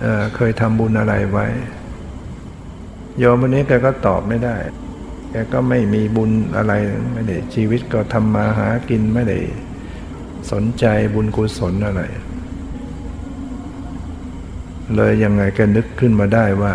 [0.00, 1.46] เเคยทำบุญอะไรไว้
[3.18, 4.56] โยมวันนี้แกก็ตอบไม่ได้
[5.30, 6.72] แกก็ไม่มีบุญอะไร
[7.12, 9.38] ไม่ได้ชีวิตก็ทำมาหากินไม่ได้
[10.52, 10.84] สนใจ
[11.14, 12.02] บุญกุศลอะไร
[14.96, 16.72] เลยยังไงแกนึกขึ้นมาได้ว่า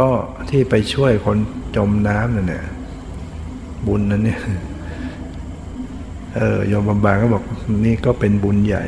[0.00, 0.10] ก็
[0.50, 1.38] ที่ไปช่วยคน
[1.76, 2.64] จมน้ำนั่นเนี่ย
[3.86, 4.40] บุญนั้นเนี่ย
[6.36, 7.44] เออยมบำบาก็บอก
[7.84, 8.84] นี่ก็เป็นบุญใหญ่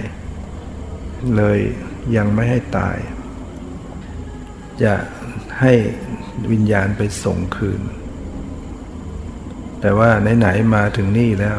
[1.36, 1.58] เลย
[2.16, 2.96] ยังไม่ให้ตาย
[4.82, 4.94] จะ
[5.60, 5.72] ให้
[6.50, 7.80] วิญญาณไปส่งคืน
[9.80, 11.56] แต่ว่าไหนๆมาถึงนี่แล้ว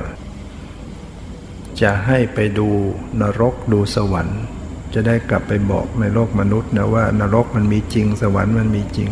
[1.81, 2.69] จะให้ไปดู
[3.21, 4.41] นรกดูสวรรค์
[4.93, 9.11] จะได้กลับไปบอกในโลกมนุษย์นะว่านรกมันมีจริงสวรรค์มันมีจริง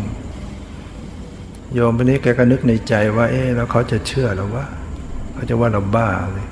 [1.72, 4.64] โยมคนนี้แกก็นึกในใจว่า เอ๊ะแล้วเขาจะเชื่อหรือว่า
[5.34, 6.48] เขาจะว่าเราบ้าเลย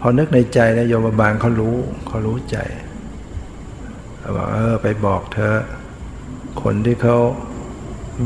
[0.00, 1.76] พอนึกในใจนะโยมบาลเขารู้
[2.06, 2.56] เขารู้ใจ
[4.18, 5.56] เขาบอกเออไปบอกเธอ
[6.62, 7.18] คนที่เขา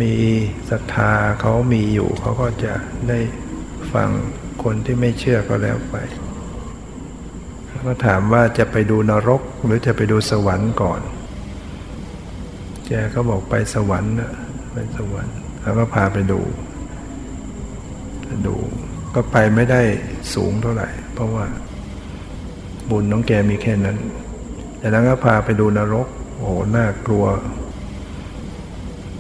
[0.00, 0.14] มี
[0.70, 2.72] ศรัทธาเขามีอยู่ เขาก็จะ
[3.08, 3.18] ได้
[3.92, 4.08] ฟัง
[4.62, 5.96] คนที่ไม่เชื่อก็แล้วไป
[7.86, 11.00] ก็ถามว่าจะไปดูนรกหรือจะไปดูสวรรค์ก่อน
[12.86, 14.32] แกก็บอกไปสวรรค์นะ
[14.72, 15.36] ไปสวรรค์
[15.66, 16.40] แล้วก็พาไปดู
[18.46, 18.54] ดู
[19.14, 19.80] ก็ไปไม่ได้
[20.34, 21.46] สูงเท่าไหร่ เพราะว่า
[22.90, 23.96] บุญน้องแกมีแค่นั้น
[24.78, 26.06] แต่นั้นก็พาไปดูนรก
[26.36, 27.24] โอ้โหน่ากลัว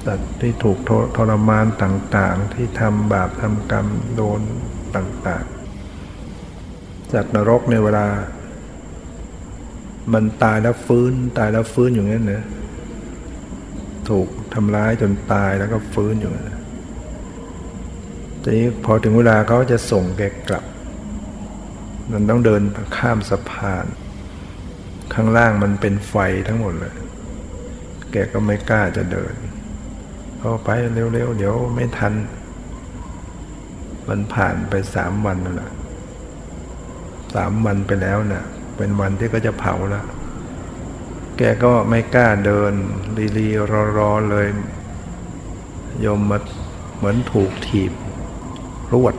[0.04, 0.78] สัตว์ที่ถูก
[1.16, 3.86] ทรมานต่างๆ ที่ทำบาปทำกรรม
[4.16, 4.40] โดน
[4.96, 8.06] ต่างๆ จากนรกในเวลา
[10.12, 12.44] มันตายแล้วฟื้นตายแล้วฟื้นอยู่งั้นนะ
[14.10, 16.62] ถูกทำร้ายจนตายแล้วก็ฟื้นอยู่นะ
[18.42, 20.64] ทีนี้พอถึงเวลาเขาจะส่งแกกลับ
[22.12, 22.62] มันต้องเดิน
[22.96, 23.86] ข้ามสะพาน
[25.14, 26.14] ข้างล่างมันเป็นไฟ
[26.48, 26.94] ทั้งหมดเลย
[28.12, 29.34] แกก็ไม่กล้าจะเดิน
[30.38, 32.14] เอาไปเร็วๆเดี๋ยวไม่ทัน
[34.08, 35.70] มันผ่านไปสามวันแล้วนะ
[37.34, 38.44] สามวันไปแล้วนะ่ะ
[38.76, 40.06] เป็นวันที่ก็จะเผาแล้ว
[41.36, 42.72] แกก็ไม่กล้าเดิน
[43.38, 44.46] รีๆรอๆเลย
[46.04, 46.38] ยมมา
[46.96, 47.92] เหมือนถูกถีบ
[48.92, 49.14] รวด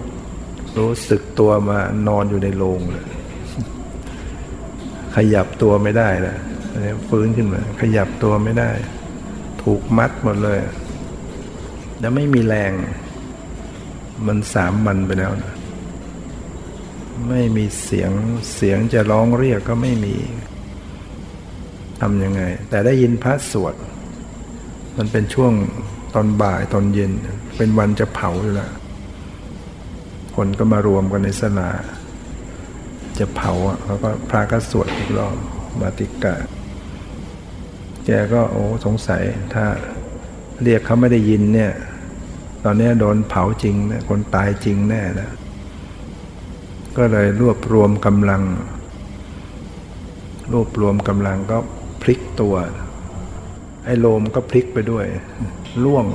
[0.77, 3.07] รู้สึกตัวมานอนอยู่ในโรงเลย
[5.15, 6.37] ขยับตัวไม่ได้แล้ว
[7.09, 8.71] ฟื้นขึ้นมา ขยับตัวไม่ได้
[9.63, 10.59] ถูกมัดหมดเลย
[11.99, 12.71] แล้วไม่มีแรง
[14.27, 15.53] มันสามมันไปแล้วนะ
[17.29, 18.11] ไม่มีเสียง
[18.55, 20.15] เสียงจะร้องเรียกก็ไม่มี
[22.01, 23.75] ทำยังไง แต่ได้ยินพระสวด
[24.97, 25.53] มันเป็นช่วง
[26.13, 27.11] ตอนบ่ายตอนเย็น
[27.57, 28.71] เป็นวันจะเผาอยู่ล้ว
[30.35, 31.69] คนก็มารวมกันในสนา
[33.19, 35.35] จะเผาอะแล้วก็พระก็สวดอีกรอบ
[35.79, 36.35] มาติกะ
[38.05, 39.23] แกก็โอ้สงสัย
[39.53, 39.65] ถ้า
[40.63, 41.71] เรียกเขาไม่ได้ยินเนี่ย
[42.63, 45.31] ตอนนี้โดนเผาจริงนะคนตายจริงแน่แล้ว
[46.97, 48.41] ก็เลยรวบรวมกำลัง
[50.53, 51.57] รวบรวมกำลังก็
[52.09, 52.55] ลิกตัว
[53.85, 55.05] ไอ้โลมก็พลิกไปด้วย
[55.83, 56.05] ล่วง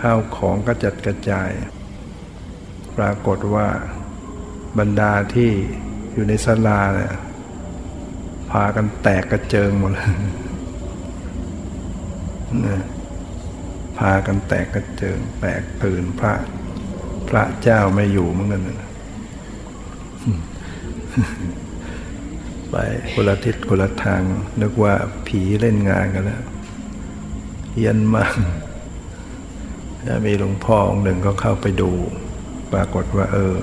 [0.00, 1.50] ข้าวของกระจัดกระจาย
[2.96, 3.68] ปรากฏว่า
[4.78, 5.50] บรรดาที่
[6.12, 7.14] อยู่ในศาลาเนี่ย
[8.50, 10.08] พากันแตกกระเจิงหมดเลย
[13.98, 16.34] พากันแตกกระเจิง แตกตื่นพระ
[17.28, 18.62] พระเจ้าไม่อยู่เหมือนกัน
[22.72, 22.76] ไป
[23.12, 24.22] คนละทิศคนละทาง
[24.60, 24.94] นึกว่า
[25.26, 26.42] ผีเล่นงานกันแล้ว
[27.80, 28.34] เย็นมาก
[30.26, 31.90] มีหลวงพ่อองค์หนึ่งก็เข้าไปดู
[32.72, 33.56] ปรากฏว่า เออ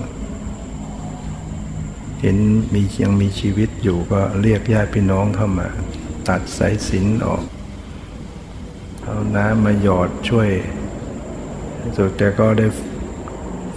[2.22, 2.38] เห็น
[2.74, 5.68] มียังมีชีวิตอยู่ก็เรียกญาติพี่น้องเข้ามา
[6.28, 7.44] ตัดสายสินออก
[9.04, 10.50] เอาน้ำมาหยอดช่วย
[11.98, 12.68] สุดแกก็ได้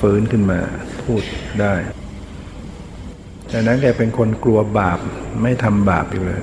[0.00, 0.60] ฟื้นขึ้นมา
[1.02, 1.22] พูด
[1.60, 1.74] ได้
[3.52, 4.98] ดังนั้นแกเป็นคนกลัวบาป
[5.42, 6.40] ไม่ทำบาปอีกเลย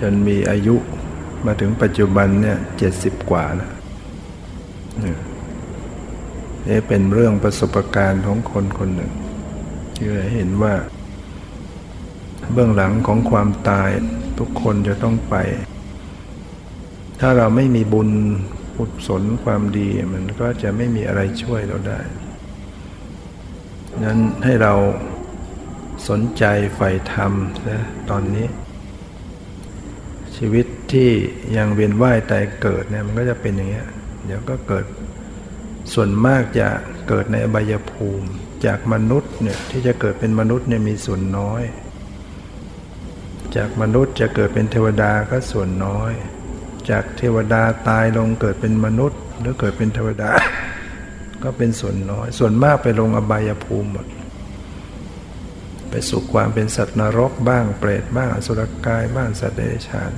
[0.00, 0.76] จนมีอายุ
[1.46, 3.70] มาถึงปัจจุบันเนี่ยเจ็ดสิบกว่าแล้ว
[6.68, 9.12] นี่เป็นเรื่องประสบการณ์ของคนคนหนึ่ง
[9.94, 10.74] ที่เห็นว่า
[12.52, 13.88] เบื้องหลังของความตาย
[14.38, 15.36] ทุกคนจะต้องไป
[17.20, 18.10] ถ้าเราไม่มีบุญ
[18.78, 22.00] อุศลความดีมันก็จะไม่มีอะไรช่วยเราได้
[24.04, 24.74] นั้นให้เรา
[26.08, 26.44] สนใจ
[26.74, 27.32] ใฝ่ธรรม
[27.70, 27.80] นะ
[28.10, 28.46] ตอนนี้
[30.36, 31.10] ชีวิตที่
[31.56, 33.88] ยังเวียนว่ายตายเกิดเนี่ยมันก็จะเป็นอย่างเงี้ย
[34.26, 34.84] เดี๋ยวก็เกิด
[35.92, 36.68] ส่วนมากจะ
[37.08, 38.28] เกิดในอบายภูมิ
[38.66, 41.62] จากมนุษย์เนี่ยที่จะเกิดเป็นมนุษย์เนี่ยมีส่วนน้อย
[43.56, 46.12] จากมนุษย์จะเกิดเป็นเทวดาก็ส่วนน้อย
[46.90, 50.30] จากเทวดาตายลงเกิดเป็นมนุษย์ หรือเกิดเป็นเทวดา
[51.42, 54.06] ก็เป็นส่วนน้อย ส่วนมากไปลงอบายภูมิหมด
[55.90, 60.10] ไปสู่ความเป็นสัตว์นรกบ้างเปรตบ้างอสุรกายบ้างสัตว์เดรัจฉาน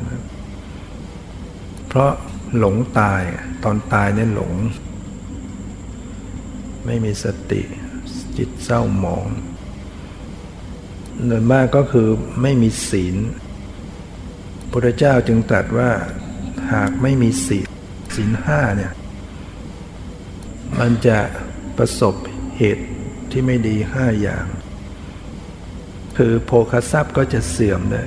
[1.88, 2.12] เพราะ
[2.58, 3.22] หลงตาย
[3.64, 4.52] ตอนตายเนี่ยหลง
[6.86, 7.62] ไม่มีสติ
[8.36, 9.26] จิตเศร้าหมอง
[11.26, 12.08] เนินมากก็คือ
[12.42, 13.16] ไม่มีศีล
[14.70, 15.90] พระเจ้าจึงตรัสว่า
[16.72, 17.68] หากไม่มีศีล
[18.16, 18.92] ศีลห้าเนี่ย
[20.80, 21.18] มันจะ
[21.76, 22.14] ประสบ
[22.58, 22.86] เหตุ
[23.30, 24.46] ที่ไม่ดีห้าอย่าง
[26.16, 28.06] คือโภคทรัพย์ก็จะเสื่อมเลย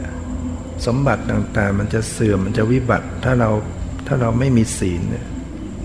[0.85, 3.49] สมบัติต่างๆ มันจะเสื่อมมันจะวิบัติ ถ้าเรา
[4.07, 5.01] ถ้าเราไม่มีศีล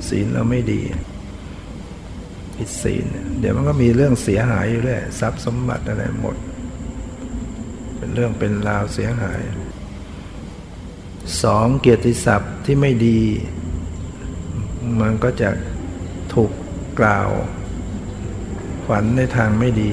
[0.08, 0.82] ศีลเราไม่ดี
[2.56, 3.04] ผิดศีล
[3.40, 6.36] เดี๋ยวมันก็มีเรื่องเสียหายอยู่เลยทรัพย์สมบัติอะไรหมด
[7.96, 9.40] เป็นเรื่องเป็นราวเสียหาย
[11.42, 13.20] สองเกียรติศัพท์ที่ไม่ดี
[15.00, 15.50] มันก็จะ
[16.34, 16.50] ถูก
[17.00, 17.28] กล่าว
[18.86, 19.92] ฝันในทางไม่ดี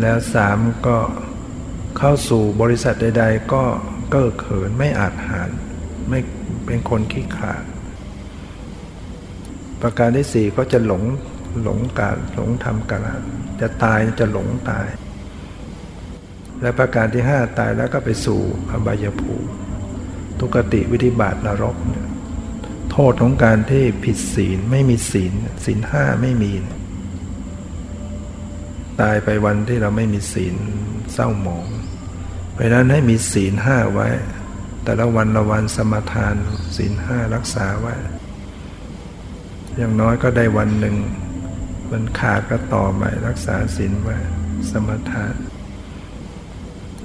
[0.00, 0.98] แล้วสามก็
[1.98, 3.64] เข้าสู่บริษัทใด ๆ ก็
[4.10, 5.48] เก้อเขินไม่อาจหาร
[6.08, 6.20] ไม่
[6.66, 7.64] เป็นคนขี้ขลาด
[9.82, 11.02] ประการที่สี่ก็จะหลง
[11.62, 13.00] หลงการหลงทำการ
[13.60, 14.86] จะตายจะหลงตาย
[16.60, 18.40] และประการที่ห้าตายแล้วก็ไปสู่
[18.70, 19.48] อบายภูมิ
[20.38, 21.76] ทุกติวิธิบาตนรก
[22.90, 25.32] โทษของการที่ผิดศีลไม่มีศีล
[25.64, 26.52] ศีลห้าไม่มี
[29.00, 30.56] ตายไปวันที่เราไม่มีศีล
[31.12, 31.66] เศร้าหมอง
[32.52, 34.08] เพราะนั้นให้มีศีลห้าไว้
[34.84, 36.34] แต่ละวันละวันสมทาน
[36.76, 37.94] ศีลห้ารักษาไว้
[39.76, 40.96] อย่างน้อยก็ได้วันหนึ่ง
[41.90, 44.16] มันขาดก็ต่อใหม่รักษาศีลไว้
[44.70, 45.34] สมทาน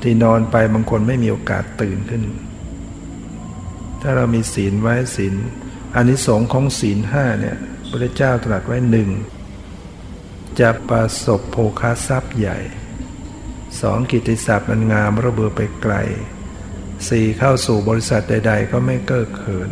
[0.02, 2.24] ที่นอนไปบางคนไม่มีโอกาสตื่นขึ้น
[4.02, 5.34] ถ้าเรามีศีลไว้ศีล
[5.96, 7.58] อานิสงส์ของศีลห้าเนี่ย
[7.90, 9.10] พระเจ้าตรัสไว้หนึ่ง
[10.60, 12.60] จะประสบโภคาทรัพย์ใหญ่
[13.82, 15.96] สองกิติศัพท์มันงามระเบือไปไกล
[17.10, 19.72] สี่เข้าสู่บริษัทใด ๆ ก็ไม่เก้อเขิน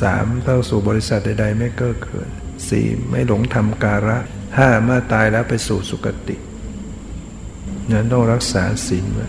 [0.00, 2.30] สามเข้าสู่บริษัทใด ๆ ไม่เก้อเขิน
[2.68, 4.18] สี่ไม่หลงทำการะ
[4.58, 6.36] ห้าเมื่อตายแล้วไปสู่สุคติ
[7.92, 9.28] นั้นต้องรักษาศีลไว้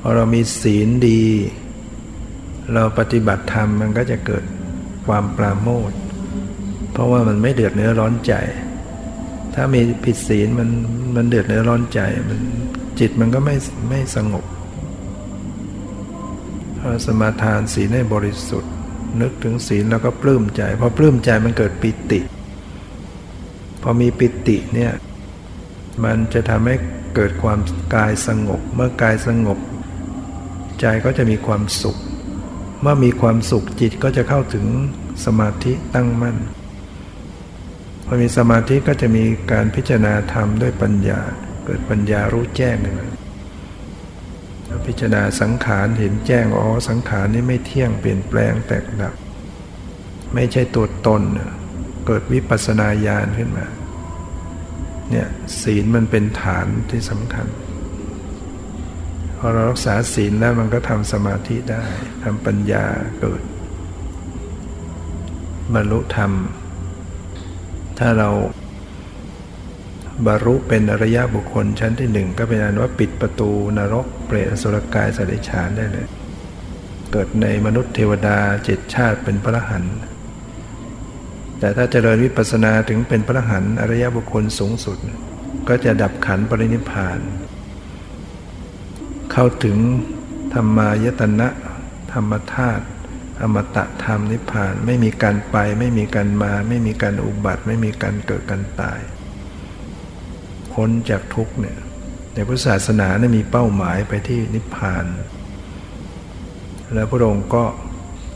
[0.00, 1.22] พอเรามีศีลดี
[2.74, 4.44] เราปฏิบัติธรรมมันก็จะเกิด
[5.06, 5.92] ความปราโมท
[6.92, 8.34] เพราะว่ามันไม่เดือดเนื้อร้อนใจ
[9.54, 10.68] ถ้ามีผิดศีลมัน
[11.16, 12.40] มันเดือดเนื้อร้อนใจมัน
[12.98, 13.56] จิตมันก็ไม่
[13.88, 14.44] ไม่สงบ
[16.78, 18.72] พอสมาทานศีลให้บริสุทธิ์
[19.20, 22.20] นึกถึงศีลแล้วก็ปลื้มใจพอปลื้มใจมันเกิดปิติ
[23.82, 24.92] พอมีปิติเนี่ย
[26.04, 26.74] มันจะทำให้
[27.14, 27.58] เกิดความ
[27.94, 29.58] กายสงบ เมื่อกายสงบ
[30.80, 31.96] ใจก็จะมีความสุข
[32.80, 34.66] เมื่อมีความสุขจิตก็จะเข้าถึง
[35.24, 36.36] สมาธิตั้งมั่น
[38.06, 41.20] พอมีสมาธิก็จะมีการพิจารณาธรรมด้วยปัญญา
[41.64, 43.10] เกิดปัญญารู้แจ้งเลย
[44.86, 49.14] พิจารณาสังขารเห็นแจ้งอ๋อสังขารนี้ไม่เที่ยงเปลี่ยนแปลงแตกดับ
[50.34, 51.22] ไม่ใช่ตัวตน
[52.06, 53.66] เกิดวิปัสสนาญาณขึ้นมา
[55.10, 55.28] เนี่ย
[55.62, 57.46] ศีลมันเป็นฐานที่สำคัญ
[59.42, 61.82] พอเรารักษาศีลแล้วมันก็ทำสมาธิได้
[62.24, 62.84] ทำปัญญา
[63.20, 63.42] เกิด
[65.74, 66.32] บรรลุธรรม
[67.98, 68.30] ถ้าเรา
[70.26, 76.08] บรรลุเป็นอริยบุคคลชั้นที่หนึ่งก็เป็นอันว่าปิดประตูนรกเปรตสุรกายสัตว์ฉานได้เลย
[77.12, 79.84] เกิดในมนุษย์เทวดาเจ็ดชาติเป็นพระหัน
[81.58, 84.98] แต่ถ้าเจริญวิปัสสนาถึงเป็นพระหันอริยบุคคลสูงสุด
[85.68, 87.18] ก็จะดับขันปรินิพาน
[89.32, 89.78] เข้าถึง
[90.54, 91.48] ธรรมายตนะ
[92.12, 92.84] ธรรมธาตุ
[93.42, 99.00] อมตะธรรมนิพพาน ไม่มีการไป ไม่มีการมา ไม่มีการอุบัติ ไม่มีการเกิดการตาย
[100.72, 101.78] พ้นจากทุกเนี่ย
[102.34, 105.04] ในพุทธศาสนาเนี่ยมีเป้าหมายไปที่นิพพาน
[106.94, 107.64] แล้วพระองค์ก็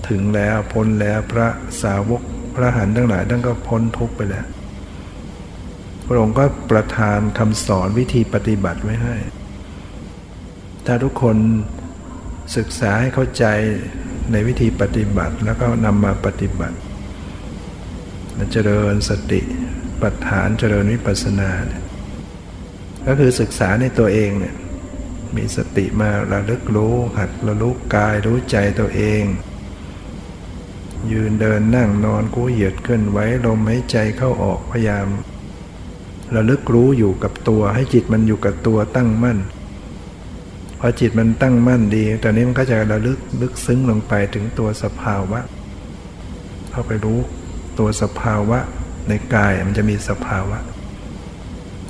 [0.08, 1.48] ถึงแล้วพ้นแล้วพระ
[1.82, 2.22] สาวก
[2.54, 4.46] พระหันทั้งหลายท่านก็พ้นทุกไปแล้ว
[6.06, 9.16] พระองค์ก็ประทานคำสอนวิธีปฏิบัติไว้ให้
[10.86, 11.36] ถ้าทุกคน
[12.56, 13.44] ศึกษาให้เข้าใจ
[14.32, 16.76] ในวิธีปฏิบัติแล้วก็นำมาปฏิบัติ
[18.52, 19.40] เจริญสติ
[20.00, 21.82] ปัฏฐานเจริญวิปัสสนาเนี่ย
[23.06, 24.54] ก็คือศึกษาในตัวเองเนี่ย
[25.36, 29.22] มีสติมาระลึกรู้หัดระลึกกายรู้ใจตัวเอง
[31.12, 35.06] ยืนเดินนั่งนอนกู้เหยียดขึ้นไว้ลมหายใจเข้าออกพยายาม
[36.34, 39.38] ระลึกรู้อยู่กับตัวให้จิตมันอยู่กับตัวตั้งมั่น
[40.84, 45.40] อจิตมันตั้งมั่นดีตอนนี้มันก็จะระลึกลึกซึ้งลงไปถึงตัวสภาวะ
[46.70, 47.20] เข้าไปรู้
[47.78, 48.58] ตัวสภาวะ
[49.08, 50.58] ในกายมันจะมีสภาวะ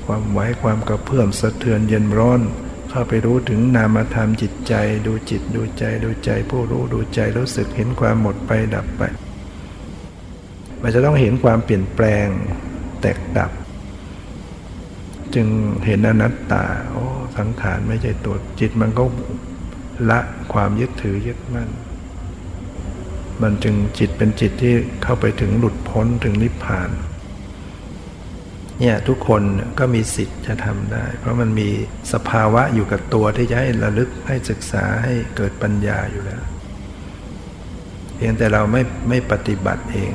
[0.07, 2.41] ความไหวความกระเพื่อมสะเทือนเย็นร้อน
[2.91, 4.75] เข้าไปรู้ถึงนามธรรมจิตใจ
[5.07, 9.03] ดูจิตดูใจดูใจ ผู้รู้ดูใจรู้สึกเห็นความหมดไปดับไป
[10.83, 12.27] มันจะต้องเห็นความเปลี่ยนแปลง
[13.01, 13.51] แตกดับ
[15.35, 15.49] จึง
[15.87, 17.05] เห็นอนัตตา โอ้
[17.39, 19.05] สังขารไม่ใช่ตัวจิตมันก็
[20.11, 20.21] ละ
[20.53, 21.71] ความยึดถือยึดมั่น
[23.43, 26.91] มันจึงจิตเป็นจิตที่เข้าไปถึงหลุดพ้นถึงนิพพาน
[28.81, 29.43] เนี่ยทุกคน
[29.79, 31.69] ก็มีสิทธิ์จะทำได้ เพราะมันมี
[32.13, 36.43] สภาวะอยู่กับตัวที่จะให้ระลึกให้ศึกษาให้เกิดปัญญาอยู่แล้ว
[38.17, 40.13] เพียงแต่เราไม่ไม่ปฏิบัติเอง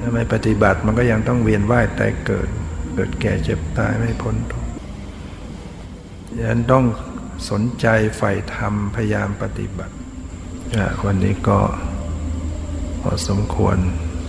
[0.00, 2.48] ถ้าไม่ปฏิบัติมันก็ยังต้องเวียนว่ายตายเกิด
[2.94, 4.70] เกิดแก่เจ็บตายไม่พ้นทุกข์
[6.36, 6.84] ดังนั้นต้อง
[7.50, 7.86] สนใจ
[8.16, 9.94] ใฝ่ธรรมพยายามปฏิบัติ
[11.04, 11.58] วันนี้ก็
[13.00, 13.76] พอสมควร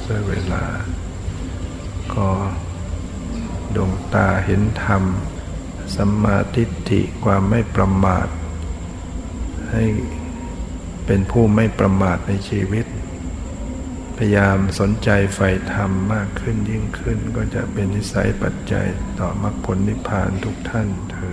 [0.08, 0.64] ด้วยเวลา
[2.16, 2.28] ก็
[3.76, 5.04] ดวงตาเห็นธรรม
[5.96, 8.28] สัมมาทิฏฐิความไม่ประมาท
[9.72, 9.84] ให้
[11.06, 12.86] เป็นผู้ไม่ประมาทในชีวิต
[14.18, 18.88] พยายามสนใจใฝ่ธรรมมากขึ้นยิ่งขึ้น ก็จะเป็นนิสัยปัจจัย
[19.20, 21.18] ต่อมรรคผลนิพพานทุกท่านเธ